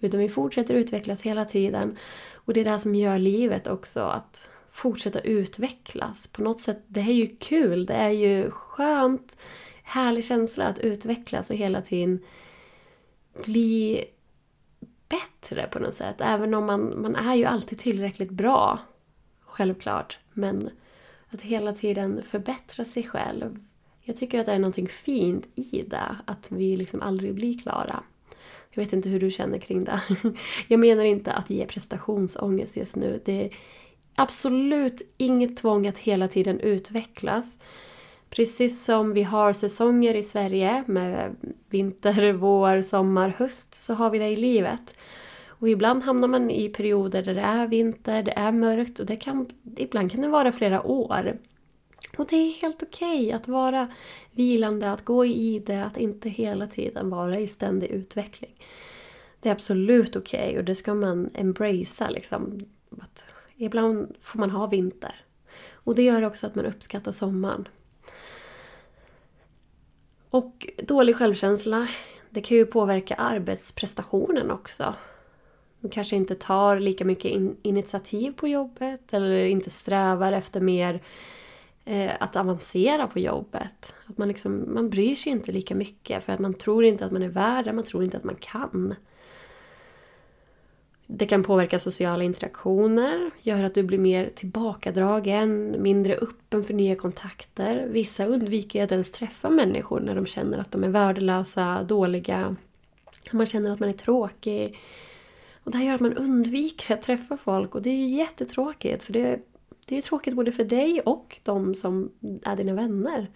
Utan 0.00 0.20
vi 0.20 0.28
fortsätter 0.28 0.74
utvecklas 0.74 1.22
hela 1.22 1.44
tiden. 1.44 1.98
Och 2.34 2.54
det 2.54 2.60
är 2.60 2.64
det 2.64 2.70
här 2.70 2.78
som 2.78 2.94
gör 2.94 3.18
livet 3.18 3.66
också, 3.66 4.00
att 4.00 4.48
fortsätta 4.74 5.20
utvecklas. 5.20 6.26
På 6.26 6.42
något 6.42 6.60
sätt, 6.60 6.84
det 6.86 7.00
är 7.00 7.12
ju 7.12 7.36
kul, 7.36 7.86
det 7.86 7.94
är 7.94 8.10
ju 8.10 8.50
skönt, 8.50 9.36
härlig 9.82 10.24
känsla 10.24 10.64
att 10.64 10.78
utvecklas 10.78 11.50
och 11.50 11.56
hela 11.56 11.80
tiden 11.80 12.20
bli 13.44 14.04
bättre 15.08 15.66
på 15.66 15.78
något 15.78 15.94
sätt. 15.94 16.16
Även 16.20 16.54
om 16.54 16.66
man, 16.66 17.02
man 17.02 17.16
är 17.16 17.34
ju 17.34 17.44
alltid 17.44 17.78
tillräckligt 17.78 18.30
bra, 18.30 18.78
självklart. 19.40 20.18
Men 20.32 20.70
att 21.28 21.42
hela 21.42 21.72
tiden 21.72 22.22
förbättra 22.22 22.84
sig 22.84 23.02
själv. 23.02 23.58
Jag 24.00 24.16
tycker 24.16 24.40
att 24.40 24.46
det 24.46 24.52
är 24.52 24.58
någonting 24.58 24.88
fint 24.88 25.48
i 25.54 25.82
det, 25.82 26.16
att 26.24 26.46
vi 26.50 26.76
liksom 26.76 27.02
aldrig 27.02 27.34
blir 27.34 27.58
klara. 27.58 28.02
Jag 28.70 28.82
vet 28.82 28.92
inte 28.92 29.08
hur 29.08 29.20
du 29.20 29.30
känner 29.30 29.58
kring 29.58 29.84
det. 29.84 30.00
Jag 30.68 30.80
menar 30.80 31.04
inte 31.04 31.32
att 31.32 31.50
ge 31.50 31.66
prestationsångest 31.66 32.76
just 32.76 32.96
nu. 32.96 33.20
Det 33.24 33.44
är 33.44 33.56
absolut 34.14 35.02
inget 35.16 35.56
tvång 35.56 35.86
att 35.86 35.98
hela 35.98 36.28
tiden 36.28 36.60
utvecklas. 36.60 37.58
Precis 38.30 38.84
som 38.84 39.12
vi 39.12 39.22
har 39.22 39.52
säsonger 39.52 40.14
i 40.14 40.22
Sverige 40.22 40.84
med 40.86 41.36
vinter, 41.68 42.32
vår, 42.32 42.82
sommar, 42.82 43.28
höst 43.28 43.74
så 43.74 43.94
har 43.94 44.10
vi 44.10 44.18
det 44.18 44.28
i 44.28 44.36
livet. 44.36 44.94
Och 45.46 45.68
ibland 45.68 46.02
hamnar 46.02 46.28
man 46.28 46.50
i 46.50 46.68
perioder 46.68 47.22
där 47.22 47.34
det 47.34 47.40
är 47.40 47.66
vinter, 47.66 48.22
det 48.22 48.32
är 48.32 48.52
mörkt 48.52 49.00
och 49.00 49.06
det 49.06 49.16
kan, 49.16 49.48
ibland 49.76 50.12
kan 50.12 50.20
det 50.20 50.28
vara 50.28 50.52
flera 50.52 50.82
år. 50.82 51.38
Och 52.16 52.26
det 52.26 52.36
är 52.36 52.62
helt 52.62 52.82
okej 52.82 53.24
okay 53.24 53.32
att 53.32 53.48
vara 53.48 53.92
vilande, 54.32 54.92
att 54.92 55.04
gå 55.04 55.26
i 55.26 55.62
det, 55.66 55.84
att 55.84 55.96
inte 55.96 56.28
hela 56.28 56.66
tiden 56.66 57.10
vara 57.10 57.38
i 57.38 57.46
ständig 57.46 57.90
utveckling. 57.90 58.54
Det 59.40 59.48
är 59.48 59.52
absolut 59.52 60.16
okej 60.16 60.48
okay 60.48 60.58
och 60.58 60.64
det 60.64 60.74
ska 60.74 60.94
man 60.94 61.30
embracea 61.34 62.10
liksom. 62.10 62.60
Att 63.00 63.23
ibland 63.56 64.16
får 64.20 64.38
man 64.38 64.50
ha 64.50 64.66
vinter. 64.66 65.24
Och 65.72 65.94
det 65.94 66.02
gör 66.02 66.22
också 66.22 66.46
att 66.46 66.54
man 66.54 66.66
uppskattar 66.66 67.12
sommaren. 67.12 67.68
Och 70.30 70.68
dålig 70.82 71.16
självkänsla, 71.16 71.88
det 72.30 72.40
kan 72.40 72.56
ju 72.56 72.66
påverka 72.66 73.14
arbetsprestationen 73.14 74.50
också. 74.50 74.94
Man 75.80 75.90
kanske 75.90 76.16
inte 76.16 76.34
tar 76.34 76.80
lika 76.80 77.04
mycket 77.04 77.30
in 77.30 77.56
initiativ 77.62 78.32
på 78.32 78.48
jobbet 78.48 79.14
eller 79.14 79.44
inte 79.44 79.70
strävar 79.70 80.32
efter 80.32 80.60
mer 80.60 81.02
eh, 81.84 82.10
att 82.20 82.36
avancera 82.36 83.06
på 83.06 83.18
jobbet. 83.18 83.94
Att 84.06 84.18
man, 84.18 84.28
liksom, 84.28 84.74
man 84.74 84.90
bryr 84.90 85.14
sig 85.14 85.32
inte 85.32 85.52
lika 85.52 85.74
mycket 85.74 86.24
för 86.24 86.32
att 86.32 86.40
man 86.40 86.54
tror 86.54 86.84
inte 86.84 87.04
att 87.04 87.12
man 87.12 87.22
är 87.22 87.28
värd 87.28 87.64
det, 87.64 87.72
man 87.72 87.84
tror 87.84 88.04
inte 88.04 88.16
att 88.16 88.24
man 88.24 88.36
kan. 88.40 88.94
Det 91.16 91.26
kan 91.26 91.42
påverka 91.42 91.78
sociala 91.78 92.24
interaktioner, 92.24 93.30
göra 93.42 93.66
att 93.66 93.74
du 93.74 93.82
blir 93.82 93.98
mer 93.98 94.30
tillbakadragen, 94.34 95.82
mindre 95.82 96.14
öppen 96.14 96.64
för 96.64 96.74
nya 96.74 96.96
kontakter. 96.96 97.86
Vissa 97.88 98.26
undviker 98.26 98.84
att 98.84 98.92
ens 98.92 99.12
träffa 99.12 99.50
människor 99.50 100.00
när 100.00 100.14
de 100.14 100.26
känner 100.26 100.58
att 100.58 100.70
de 100.70 100.84
är 100.84 100.88
värdelösa, 100.88 101.82
dåliga. 101.82 102.56
Man 103.30 103.46
känner 103.46 103.70
att 103.70 103.80
man 103.80 103.88
är 103.88 103.92
tråkig. 103.92 104.78
Och 105.64 105.70
det 105.70 105.78
här 105.78 105.84
gör 105.84 105.94
att 105.94 106.00
man 106.00 106.14
undviker 106.14 106.94
att 106.94 107.02
träffa 107.02 107.36
folk 107.36 107.74
och 107.74 107.82
det 107.82 107.90
är 107.90 107.96
ju 107.96 108.08
jättetråkigt 108.08 109.02
för 109.02 109.12
det, 109.12 109.40
det 109.86 109.96
är 109.96 110.00
tråkigt 110.00 110.34
både 110.34 110.52
för 110.52 110.64
dig 110.64 111.00
och 111.00 111.40
de 111.42 111.74
som 111.74 112.10
är 112.44 112.56
dina 112.56 112.74
vänner. 112.74 113.30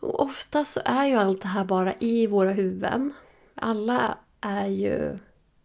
Och 0.00 0.20
oftast 0.22 0.72
så 0.72 0.80
är 0.84 1.06
ju 1.06 1.14
allt 1.14 1.42
det 1.42 1.48
här 1.48 1.64
bara 1.64 1.94
i 1.94 2.26
våra 2.26 2.52
huvuden. 2.52 3.12
Alla 3.54 4.18
är 4.40 4.66
ju 4.66 5.18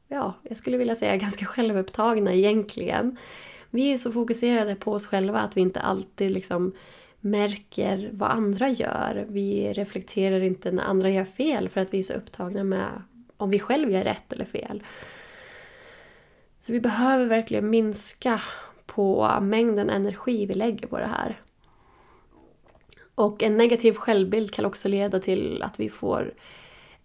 ja, 0.10 0.34
jag 0.44 0.58
skulle 0.58 0.78
vilja 0.78 0.96
säga 0.96 1.18
ganska 1.18 1.46
självupptagna 1.46 2.34
egentligen. 2.34 3.18
Vi 3.70 3.94
är 3.94 3.98
så 3.98 4.12
fokuserade 4.12 4.76
på 4.76 4.92
oss 4.92 5.08
själva 5.08 5.40
att 5.40 5.58
vi 5.58 5.62
inte 5.62 5.80
alltid 5.80 6.32
liksom 6.32 6.74
märker 7.20 8.10
vad 8.14 8.32
andra 8.32 8.70
gör. 8.70 9.26
Vi 9.30 9.74
reflekterar 9.74 10.40
inte 10.40 10.72
när 10.72 10.84
andra 10.84 11.10
gör 11.10 11.26
fel 11.26 11.70
för 11.70 11.82
att 11.82 11.94
vi 11.94 12.00
är 12.00 12.04
så 12.04 12.14
upptagna 12.14 12.64
med 12.64 13.04
om 13.38 13.50
vi 13.50 13.60
själva 13.60 13.92
gör 13.92 14.04
rätt 14.04 14.34
eller 14.34 14.46
fel. 14.46 14.84
Så 16.62 16.72
vi 16.72 16.80
behöver 16.80 17.26
verkligen 17.26 17.70
minska 17.70 18.42
på 18.86 19.38
mängden 19.42 19.90
energi 19.90 20.46
vi 20.46 20.54
lägger 20.54 20.88
på 20.88 21.00
det 21.00 21.08
här. 21.18 21.42
Och 23.16 23.44
en 23.44 23.58
negativ 23.58 23.94
självbild 23.94 24.54
kan 24.54 24.66
också 24.66 24.88
leda 24.88 25.20
till 25.20 25.64
att 25.64 25.80
vi 25.80 25.90
får 25.90 26.34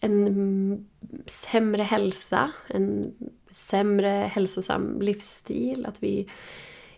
en 0.04 0.86
sämre 1.26 1.82
hälsa, 1.82 2.52
en 2.68 3.14
sämre 3.50 4.08
hälsosam 4.08 5.00
livsstil, 5.00 5.86
att 5.86 6.02
vi 6.02 6.30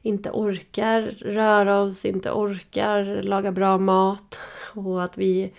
inte 0.03 0.31
orkar 0.31 1.03
röra 1.19 1.81
oss, 1.81 2.05
inte 2.05 2.31
orkar 2.31 3.23
laga 3.23 3.53
bra 3.53 3.79
mat 3.79 4.39
och 4.75 5.05
att 5.05 5.19
vi 5.19 5.53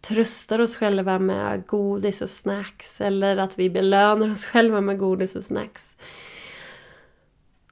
tröstar 0.00 0.58
oss 0.58 0.76
själva 0.76 1.18
med 1.18 1.66
godis 1.66 2.22
och 2.22 2.30
snacks 2.30 3.00
eller 3.00 3.36
att 3.36 3.58
vi 3.58 3.70
belönar 3.70 4.30
oss 4.30 4.44
själva 4.46 4.80
med 4.80 4.98
godis 4.98 5.36
och 5.36 5.44
snacks. 5.44 5.96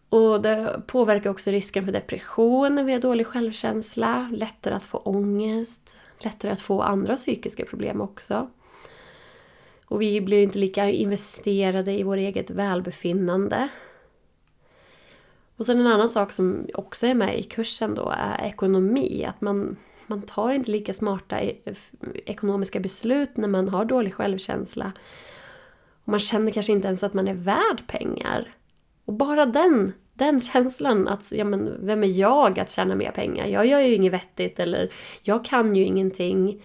Och 0.09 0.43
det 0.43 0.83
påverkar 0.87 1.31
också 1.31 1.51
risken 1.51 1.85
för 1.85 1.93
depression 1.93 2.75
när 2.75 2.85
vi 2.85 2.93
har 2.93 3.01
dålig 3.01 3.27
självkänsla, 3.27 4.31
lättare 4.33 4.75
att 4.75 4.85
få 4.85 4.99
ångest, 4.99 5.97
lättare 6.19 6.53
att 6.53 6.61
få 6.61 6.83
andra 6.83 7.17
psykiska 7.17 7.65
problem 7.65 8.01
också. 8.01 8.51
Och 9.87 10.03
vi 10.03 10.21
blir 10.21 10.43
inte 10.43 10.59
lika 10.59 10.91
investerade 10.91 11.93
i 11.93 12.03
vårt 12.03 12.19
eget 12.19 12.51
välbefinnande. 12.51 13.69
Och 15.57 15.67
sen 15.67 15.81
en 15.81 15.87
annan 15.87 16.09
sak 16.09 16.33
som 16.33 16.67
också 16.75 17.07
är 17.07 17.15
med 17.15 17.39
i 17.39 17.43
kursen 17.43 17.95
då 17.95 18.15
är 18.17 18.45
ekonomi. 18.45 19.25
Att 19.25 19.41
man, 19.41 19.77
man 20.07 20.23
tar 20.23 20.51
inte 20.53 20.71
lika 20.71 20.93
smarta 20.93 21.41
e-, 21.41 21.57
ekonomiska 22.27 22.81
beslut 22.81 23.37
när 23.37 23.49
man 23.49 23.69
har 23.69 23.85
dålig 23.85 24.15
självkänsla. 24.15 24.93
Och 26.05 26.09
man 26.09 26.21
känner 26.21 26.53
kanske 26.53 26.73
inte 26.73 26.87
ens 26.87 27.03
att 27.03 27.15
man 27.15 27.29
är 27.29 27.35
värd 27.35 27.87
pengar. 27.87 28.55
Och 29.05 29.13
bara 29.13 29.47
den, 29.47 29.93
den 30.15 30.41
känslan 30.41 31.09
att, 31.09 31.33
ja 31.33 31.45
men 31.45 31.87
vem 31.87 32.05
är 32.05 32.09
jag 32.09 32.61
att 32.61 32.71
tjäna 32.71 32.95
mer 32.95 33.11
pengar? 33.11 33.47
Jag 33.47 33.67
gör 33.67 33.81
ju 33.81 33.95
inget 33.95 34.13
vettigt 34.13 34.61
eller 34.61 34.93
jag 35.23 35.45
kan 35.45 35.77
ju 35.77 35.85
ingenting. 35.85 36.65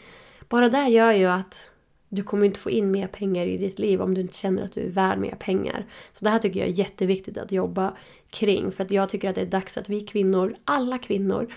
Bara 0.50 0.70
det 0.70 0.88
gör 0.88 1.12
ju 1.12 1.26
att 1.26 1.72
du 2.10 2.24
kommer 2.24 2.46
inte 2.46 2.60
få 2.60 2.70
in 2.70 2.92
mer 2.92 3.08
pengar 3.08 3.46
i 3.46 3.58
ditt 3.58 3.80
liv 3.80 4.02
om 4.02 4.14
du 4.14 4.22
inte 4.22 4.38
känner 4.38 4.64
att 4.64 4.74
du 4.74 4.82
är 4.82 4.90
värd 4.90 5.20
mer 5.20 5.36
pengar. 5.40 5.86
Så 6.12 6.26
det 6.26 6.32
här 6.32 6.40
tycker 6.40 6.60
jag 6.60 6.70
är 6.70 6.74
jätteviktigt 6.74 7.38
att 7.38 7.52
jobba 7.52 7.98
kring. 8.30 8.72
För 8.72 8.84
att 8.84 8.92
jag 8.92 9.10
tycker 9.10 9.30
att 9.30 9.36
det 9.36 9.42
är 9.42 9.46
dags 9.46 9.78
att 9.78 9.90
vi 9.90 10.02
kvinnor, 10.02 10.56
alla 10.64 10.98
kvinnor, 10.98 11.54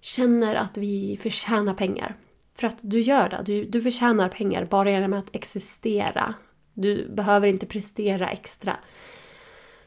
känner 0.00 0.54
att 0.54 0.76
vi 0.76 1.18
förtjänar 1.22 1.74
pengar. 1.74 2.14
För 2.54 2.66
att 2.66 2.78
du 2.82 3.00
gör 3.00 3.28
det. 3.28 3.42
Du, 3.46 3.64
du 3.64 3.82
förtjänar 3.82 4.28
pengar 4.28 4.64
bara 4.64 4.90
genom 4.90 5.12
att 5.12 5.28
existera. 5.32 6.34
Du 6.74 7.08
behöver 7.08 7.48
inte 7.48 7.66
prestera 7.66 8.30
extra. 8.30 8.76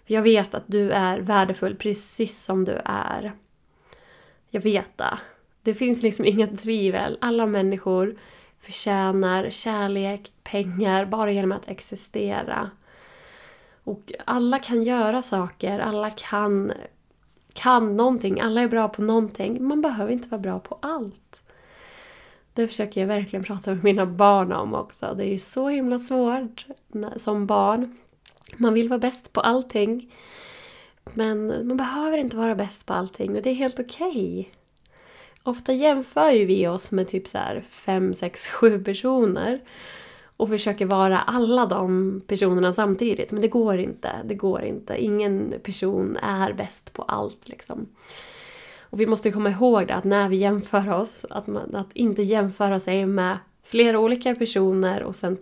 Jag 0.05 0.21
vet 0.21 0.53
att 0.53 0.63
du 0.67 0.91
är 0.91 1.19
värdefull 1.19 1.75
precis 1.75 2.43
som 2.43 2.65
du 2.65 2.81
är. 2.85 3.31
Jag 4.49 4.61
vet 4.61 4.97
det. 4.97 5.19
Det 5.61 5.73
finns 5.73 6.03
liksom 6.03 6.25
inga 6.25 6.47
tvivel. 6.47 7.17
Alla 7.21 7.45
människor 7.45 8.19
förtjänar 8.59 9.49
kärlek, 9.49 10.31
pengar 10.43 11.05
bara 11.05 11.31
genom 11.31 11.51
att 11.51 11.69
existera. 11.69 12.69
Och 13.83 14.11
alla 14.25 14.59
kan 14.59 14.83
göra 14.83 15.21
saker, 15.21 15.79
alla 15.79 16.09
kan, 16.09 16.71
kan 17.53 17.97
någonting, 17.97 18.39
alla 18.39 18.61
är 18.61 18.67
bra 18.67 18.89
på 18.89 19.01
någonting. 19.01 19.67
Man 19.67 19.81
behöver 19.81 20.11
inte 20.11 20.27
vara 20.27 20.41
bra 20.41 20.59
på 20.59 20.77
allt. 20.81 21.41
Det 22.53 22.67
försöker 22.67 23.01
jag 23.01 23.07
verkligen 23.07 23.43
prata 23.43 23.71
med 23.71 23.83
mina 23.83 24.05
barn 24.05 24.51
om 24.51 24.73
också. 24.73 25.13
Det 25.17 25.25
är 25.25 25.37
så 25.37 25.69
himla 25.69 25.99
svårt 25.99 26.65
som 27.17 27.45
barn. 27.45 27.97
Man 28.57 28.73
vill 28.73 28.89
vara 28.89 28.99
bäst 28.99 29.33
på 29.33 29.41
allting. 29.41 30.13
Men 31.13 31.67
man 31.67 31.77
behöver 31.77 32.17
inte 32.17 32.37
vara 32.37 32.55
bäst 32.55 32.85
på 32.85 32.93
allting 32.93 33.35
och 33.35 33.41
det 33.41 33.49
är 33.49 33.55
helt 33.55 33.79
okej. 33.79 34.07
Okay. 34.39 34.45
Ofta 35.47 35.73
jämför 35.73 36.31
ju 36.31 36.45
vi 36.45 36.67
oss 36.67 36.91
med 36.91 37.07
typ 37.07 37.27
så 37.27 37.37
här 37.37 37.63
5, 37.69 38.13
6, 38.13 38.47
7 38.47 38.83
personer 38.83 39.61
och 40.37 40.49
försöker 40.49 40.85
vara 40.85 41.19
alla 41.19 41.65
de 41.65 42.21
personerna 42.27 42.73
samtidigt. 42.73 43.31
Men 43.31 43.41
det 43.41 43.47
går 43.47 43.77
inte. 43.77 44.11
Det 44.25 44.35
går 44.35 44.61
inte. 44.61 45.03
Ingen 45.03 45.53
person 45.63 46.17
är 46.17 46.53
bäst 46.53 46.93
på 46.93 47.03
allt 47.03 47.49
liksom. 47.49 47.87
Och 48.79 48.99
vi 48.99 49.07
måste 49.07 49.31
komma 49.31 49.49
ihåg 49.49 49.87
det 49.87 49.95
att 49.95 50.03
när 50.03 50.29
vi 50.29 50.35
jämför 50.35 50.93
oss, 50.93 51.25
att, 51.29 51.47
man, 51.47 51.75
att 51.75 51.93
inte 51.93 52.23
jämföra 52.23 52.79
sig 52.79 53.05
med 53.05 53.37
flera 53.63 53.99
olika 53.99 54.35
personer 54.35 55.03
och 55.03 55.15
sen 55.15 55.37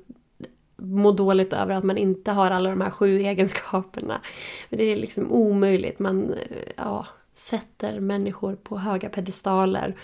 må 0.78 1.12
dåligt 1.12 1.54
över 1.54 1.74
att 1.74 1.84
man 1.84 1.98
inte 1.98 2.32
har 2.32 2.52
alla 2.52 2.70
de 2.70 2.82
här 2.82 2.90
sju 2.90 3.20
egenskaperna. 3.20 4.22
det 4.70 4.84
är 4.84 4.96
liksom 4.96 5.32
omöjligt. 5.32 6.00
Man, 6.00 6.36
ja, 6.76 7.06
sätter 7.34 8.00
människor 8.00 8.56
på 8.56 8.78
höga 8.78 9.10
pedestaler 9.10 9.98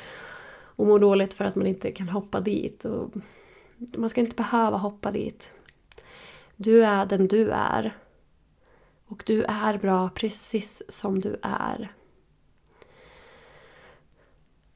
och 0.80 0.88
mår 0.88 1.00
dåligt 1.00 1.34
för 1.34 1.46
att 1.46 1.56
man 1.56 1.68
inte 1.68 1.92
kan 1.92 2.10
hoppa 2.10 2.40
dit. 2.40 2.86
Och 2.86 3.12
man 3.98 4.10
ska 4.10 4.22
inte 4.22 4.36
behöva 4.36 4.78
hoppa 4.78 5.12
dit. 5.12 5.52
Du 6.56 6.86
är 6.86 7.06
den 7.06 7.28
du 7.28 7.50
är. 7.52 7.98
Och 9.06 9.24
du 9.26 9.44
är 9.44 9.78
bra 9.78 10.10
precis 10.10 10.84
som 10.90 11.22
du 11.22 11.40
är. 11.42 11.94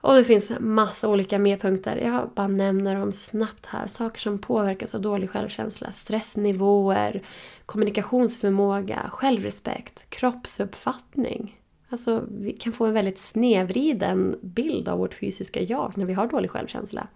Och 0.01 0.15
det 0.15 0.23
finns 0.23 0.51
massa 0.59 1.09
olika 1.09 1.39
merpunkter. 1.39 1.97
Jag 1.97 2.29
bara 2.29 2.47
nämner 2.47 2.95
dem 2.95 3.11
snabbt 3.11 3.65
här. 3.65 3.87
Saker 3.87 4.19
som 4.19 4.39
påverkas 4.39 4.95
av 4.95 5.01
dålig 5.01 5.29
självkänsla. 5.29 5.91
Stressnivåer, 5.91 7.23
kommunikationsförmåga, 7.65 9.09
självrespekt, 9.09 10.09
kroppsuppfattning. 10.09 11.62
Alltså, 11.93 12.25
vi 12.31 12.53
kan 12.53 12.73
få 12.73 12.85
en 12.85 12.93
väldigt 12.93 13.17
snevriden 13.17 14.39
bild 14.41 14.87
av 14.87 14.97
vårt 14.97 15.13
fysiska 15.13 15.61
jag 15.61 15.97
när 15.97 16.05
vi 16.05 16.13
har 16.13 16.27
dålig 16.27 16.51
självkänsla. 16.51 17.07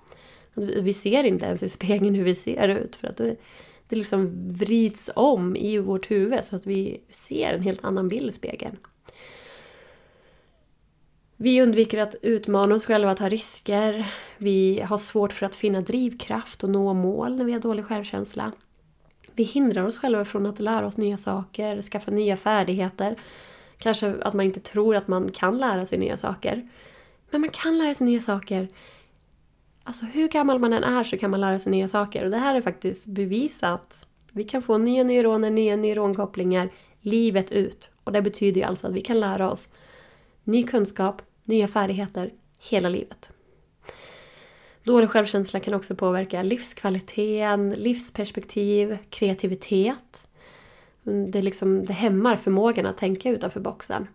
Vi 0.54 0.94
ser 0.94 1.24
inte 1.24 1.46
ens 1.46 1.64
i 1.64 1.70
spegeln 1.70 2.16
hur 2.16 2.24
vi 2.24 2.36
ser 2.36 2.68
ut 2.68 2.96
för 2.96 3.08
att 3.08 3.18
det, 3.18 3.36
det 3.88 3.96
liksom 3.96 4.52
vrids 4.54 5.10
om 5.16 5.56
i 5.56 5.78
vårt 5.78 6.12
huvud 6.12 6.46
så 6.46 6.56
att 6.56 6.68
vi 6.68 7.02
ser 7.12 7.54
en 7.54 7.62
helt 7.62 7.84
annan 7.84 8.10
bild 8.10 8.30
i 8.30 8.32
spegeln. 8.32 8.78
Vi 11.38 11.62
undviker 11.62 11.98
att 11.98 12.16
utmana 12.22 12.76
oss 12.76 12.86
själva, 12.86 13.12
att 13.12 13.18
ta 13.18 13.30
risker. 13.30 14.08
Vi 14.38 14.82
har 14.82 14.98
svårt 14.98 15.34
för 15.34 15.46
att 15.46 15.56
finna 15.56 15.82
drivkraft 15.82 16.64
och 16.64 16.70
nå 16.70 16.94
mål 16.94 17.36
när 17.36 17.46
vi 17.46 17.52
har 17.54 17.60
dålig 17.60 17.86
självkänsla. 17.86 18.52
Vi 19.34 19.44
hindrar 19.44 19.86
oss 19.86 19.98
själva 19.98 20.26
från 20.26 20.46
att 20.46 20.60
lära 20.60 20.86
oss 20.86 20.98
nya 20.98 21.18
saker, 21.18 21.82
skaffa 21.82 22.12
nya 22.12 22.38
färdigheter 22.38 23.16
Kanske 23.78 24.16
att 24.22 24.34
man 24.34 24.46
inte 24.46 24.60
tror 24.60 24.96
att 24.96 25.08
man 25.08 25.32
kan 25.32 25.58
lära 25.58 25.86
sig 25.86 25.98
nya 25.98 26.18
saker. 26.18 26.70
Men 27.30 27.42
man 27.42 27.50
kan 27.50 27.78
lära 27.78 27.94
sig 27.94 28.08
nya 28.08 28.22
saker. 28.22 28.68
Alltså 29.84 30.06
hur 30.06 30.28
gammal 30.28 30.60
man 30.60 30.74
än 30.74 30.84
är 30.84 31.04
så 31.04 31.18
kan 31.18 31.32
man 31.32 31.42
lära 31.42 31.60
sig 31.60 31.72
nya 31.72 31.88
saker. 31.88 32.26
Och 32.26 32.32
det 32.32 32.38
här 32.38 32.56
är 32.56 32.62
faktiskt 32.62 33.08
bevisat. 33.08 34.08
Vi 34.32 34.44
kan 34.44 34.62
få 34.62 34.78
nya 34.78 35.04
neuroner, 35.04 35.50
nya 35.50 35.76
neuronkopplingar 35.76 36.70
livet 37.02 37.52
ut. 37.52 37.90
Och 38.04 38.12
det 38.12 38.22
betyder 38.22 38.62
ju 38.62 38.68
alltså 38.68 38.88
att 38.88 38.94
vi 38.94 39.02
kan 39.02 39.20
lära 39.20 39.52
oss 39.52 39.70
ny 40.44 40.64
kunskap, 40.64 41.22
nya 41.44 41.68
färdigheter 41.68 42.34
hela 42.70 42.90
livet. 42.90 43.30
Dålig 44.84 45.10
självkänsla 45.10 45.60
kan 45.60 45.74
också 45.74 45.96
påverka 45.96 46.44
livskvaliteten, 46.44 47.70
livsperspektiv, 47.70 48.98
kreativitet. 49.10 50.27
Det, 51.08 51.42
liksom, 51.42 51.86
det 51.86 51.94
hämmar 51.94 52.36
förmågan 52.36 52.86
att 52.86 52.98
tänka 52.98 53.30
utanför 53.30 53.60
boxen. 53.60 54.08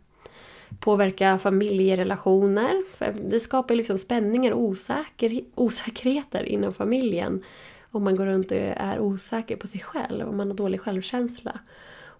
Påverka 0.81 1.39
familjerelationer. 1.39 2.83
Det 3.31 3.41
skapar 3.41 3.75
liksom 3.75 3.99
spänningar 3.99 4.53
och 4.53 4.63
osäker, 4.63 5.41
osäkerheter 5.55 6.43
inom 6.43 6.75
familjen. 6.75 7.45
Om 7.91 8.05
man 8.05 8.17
går 8.17 8.27
runt 8.27 8.51
och 8.51 8.57
är 8.57 9.01
osäker 9.01 9.57
på 9.57 9.67
sig 9.67 9.81
själv, 9.81 10.29
om 10.29 10.37
man 10.37 10.49
har 10.49 10.55
dålig 10.55 10.81
självkänsla. 10.81 11.61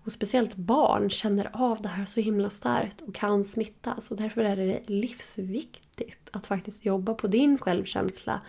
Och 0.05 0.13
speciellt 0.13 0.55
barn 0.55 1.11
känner 1.11 1.51
av 1.53 1.83
det 1.83 1.89
här 1.89 2.05
så 2.05 2.21
himla 2.21 2.51
starkt 2.51 3.01
och 3.01 3.15
kan 3.15 3.45
smittas. 3.45 4.11
Och 4.11 4.17
därför 4.17 4.45
är 4.45 4.57
det 4.57 4.81
livsviktigt 4.87 6.29
att 6.31 6.47
faktiskt 6.47 6.85
jobba 6.85 7.15
på 7.15 7.27
din 7.27 7.59
självkänsla. 7.59 8.41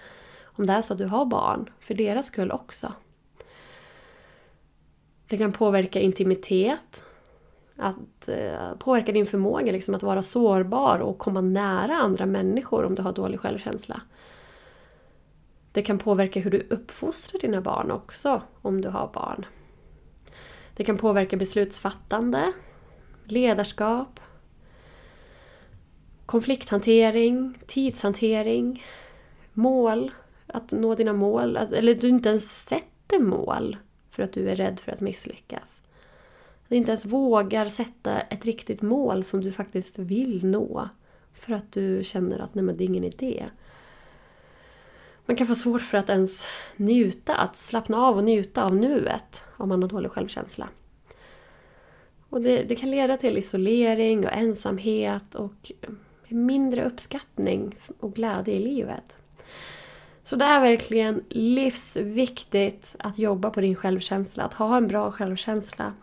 Om 0.44 0.68
det 0.68 0.74
är 0.74 0.82
så 0.82 0.94
att 0.94 1.00
du 1.00 1.06
har 1.06 1.26
barn, 1.26 1.70
för 1.80 1.94
deras 1.94 2.26
skull 2.26 2.52
också. 2.52 2.94
Det 5.28 5.38
kan 5.38 5.52
påverka 5.52 6.00
intimitet. 6.00 7.04
Att 7.76 8.28
eh, 8.28 8.74
påverka 8.80 9.12
din 9.12 9.26
förmåga 9.26 9.72
liksom, 9.72 9.96
att 9.96 10.04
vara 10.04 10.24
sårbar 10.24 11.00
och 11.00 11.18
komma 11.18 11.42
nära 11.42 11.96
andra 11.96 12.26
människor 12.26 12.86
om 12.86 12.96
du 12.96 13.02
har 13.02 13.12
dålig 13.12 13.40
självkänsla. 13.40 14.02
Det 15.72 15.82
kan 15.82 15.98
påverka 15.98 16.40
hur 16.40 16.52
du 16.52 16.68
uppfostrar 16.70 17.40
dina 17.42 17.62
barn 17.62 17.92
också 17.92 18.42
om 18.62 18.82
du 18.82 18.90
har 18.90 19.12
barn. 19.14 19.46
Det 20.76 20.84
kan 20.84 20.98
påverka 20.98 21.38
beslutsfattande, 21.38 22.54
ledarskap, 23.26 24.20
konflikthantering, 26.26 27.58
tidshantering, 27.68 28.84
mål, 29.54 30.12
att 30.48 30.72
nå 30.72 30.96
dina 30.96 31.14
mål. 31.14 31.58
Eller 31.58 31.94
du 31.94 32.10
inte 32.10 32.30
ens 32.30 32.66
sätter 32.66 33.20
mål 33.20 33.78
för 34.14 34.24
att 34.24 34.34
du 34.34 34.50
är 34.50 34.56
rädd 34.56 34.80
för 34.80 34.92
att 34.92 35.02
misslyckas. 35.02 35.82
Att 36.66 36.72
inte 36.72 36.92
ens 36.92 37.06
vågar 37.06 37.68
sätta 37.68 38.22
ett 38.22 38.46
riktigt 38.46 38.82
mål 38.82 39.24
som 39.24 39.42
du 39.42 39.52
faktiskt 39.52 40.00
vill 40.00 40.46
nå. 40.46 40.90
För 41.34 41.54
att 41.54 41.72
du 41.72 42.04
känner 42.04 42.40
att 42.40 42.56
nej 42.56 42.64
men 42.64 42.78
det 42.78 42.84
är 42.84 42.86
ingen 42.86 43.04
idé. 43.04 43.46
Man 45.26 45.36
kan 45.36 45.48
få 45.48 45.56
svårt 45.56 45.82
för 45.82 45.98
att 45.98 46.10
ens 46.10 46.46
njuta, 46.76 47.36
att 47.36 47.56
slappna 47.56 47.98
av 47.98 48.18
och 48.18 48.24
njuta 48.24 48.64
av 48.64 48.76
nuet 48.76 49.44
om 49.58 49.70
man 49.70 49.82
har 49.82 49.90
dålig 49.90 50.12
självkänsla. 50.12 50.70
Och 52.30 52.42
det, 52.42 52.64
det 52.64 52.76
kan 52.76 52.92
leda 52.92 53.18
till 53.18 53.38
isolering 53.38 54.26
och 54.26 54.34
ensamhet 54.34 55.36
och 55.36 55.72
mindre 56.28 56.86
uppskattning 56.86 57.76
och 58.00 58.14
glädje 58.14 58.54
i 58.54 58.60
livet. 58.60 59.18
Så 60.24 60.36
det 60.36 60.46
är 60.46 60.62
verkligen 60.62 61.24
livsviktigt 61.30 62.96
att 63.00 63.20
jobba 63.20 63.50
på 63.50 63.62
din 63.62 63.76
självkänsla, 63.76 64.44
att 64.44 64.54
ha 64.54 64.78
en 64.78 64.88
bra 64.88 65.12
självkänsla. 65.12 65.94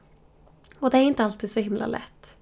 Och 0.79 0.91
det 0.91 0.99
är 0.99 1.03
inte 1.03 1.25
alltid 1.25 1.51
så 1.51 1.61
himla 1.61 1.87
lätt. 1.87 2.37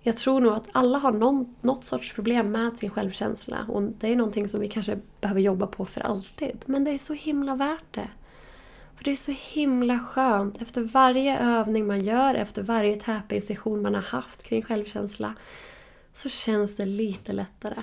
Jag 0.00 0.16
tror 0.16 0.40
nog 0.40 0.52
att 0.52 0.68
alla 0.72 0.98
har 0.98 1.12
någon, 1.12 1.54
något 1.60 1.84
sorts 1.84 2.12
problem 2.12 2.52
med 2.52 2.78
sin 2.78 2.90
självkänsla 2.90 3.66
och 3.68 3.82
det 3.82 4.12
är 4.12 4.16
någonting 4.16 4.48
som 4.48 4.60
vi 4.60 4.68
kanske 4.68 4.98
behöver 5.20 5.40
jobba 5.40 5.66
på 5.66 5.86
för 5.86 6.00
alltid. 6.00 6.58
Men 6.66 6.84
det 6.84 6.90
är 6.90 6.98
så 6.98 7.12
himla 7.12 7.54
värt 7.54 7.94
det. 7.94 8.08
För 8.96 9.04
det 9.04 9.10
är 9.10 9.16
så 9.16 9.32
himla 9.32 9.98
skönt 9.98 10.62
efter 10.62 10.80
varje 10.80 11.38
övning 11.38 11.86
man 11.86 12.04
gör, 12.04 12.34
efter 12.34 12.62
varje 12.62 12.96
tapping-session 12.96 13.82
man 13.82 13.94
har 13.94 14.02
haft 14.02 14.42
kring 14.42 14.62
självkänsla 14.62 15.34
så 16.12 16.28
känns 16.28 16.76
det 16.76 16.86
lite 16.86 17.32
lättare. 17.32 17.82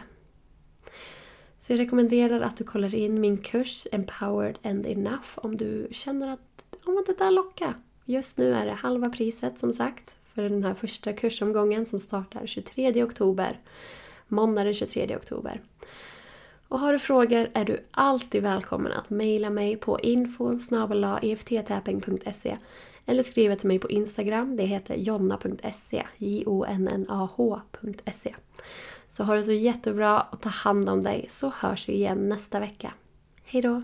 Så 1.61 1.73
jag 1.73 1.79
rekommenderar 1.79 2.41
att 2.41 2.57
du 2.57 2.63
kollar 2.63 2.95
in 2.95 3.21
min 3.21 3.37
kurs 3.37 3.87
Empowered 3.91 4.57
and 4.63 4.85
Enough 4.85 5.29
om 5.35 5.57
du 5.57 5.87
känner 5.91 6.33
att 6.33 6.39
om 6.85 7.03
det 7.07 7.17
där 7.17 7.31
lockar. 7.31 7.73
Just 8.05 8.37
nu 8.37 8.53
är 8.53 8.65
det 8.65 8.71
halva 8.71 9.09
priset 9.09 9.59
som 9.59 9.73
sagt 9.73 10.15
för 10.33 10.43
den 10.43 10.63
här 10.63 10.73
första 10.73 11.13
kursomgången 11.13 11.85
som 11.85 11.99
startar 11.99 12.47
23 12.47 13.03
oktober. 13.03 13.59
Måndag 14.27 14.63
den 14.63 14.73
23 14.73 15.15
oktober. 15.15 15.61
Och 16.67 16.79
har 16.79 16.93
du 16.93 16.99
frågor 16.99 17.49
är 17.53 17.65
du 17.65 17.85
alltid 17.91 18.43
välkommen 18.43 18.91
att 18.91 19.09
mejla 19.09 19.49
mig 19.49 19.77
på 19.77 19.99
info 19.99 20.53
e 20.53 20.57
eller 23.05 23.23
skriva 23.23 23.55
till 23.55 23.67
mig 23.67 23.79
på 23.79 23.89
Instagram. 23.89 24.57
Det 24.57 24.63
heter 24.63 24.95
jonna.se. 24.95 26.03
J-O-N-N-A-H.se. 26.17 26.75
Så 29.09 29.23
ha 29.23 29.35
det 29.35 29.43
så 29.43 29.51
jättebra 29.51 30.21
och 30.21 30.41
ta 30.41 30.49
hand 30.49 30.89
om 30.89 31.03
dig 31.03 31.25
så 31.29 31.51
hörs 31.55 31.89
vi 31.89 31.93
igen 31.93 32.29
nästa 32.29 32.59
vecka. 32.59 32.93
Hejdå! 33.43 33.83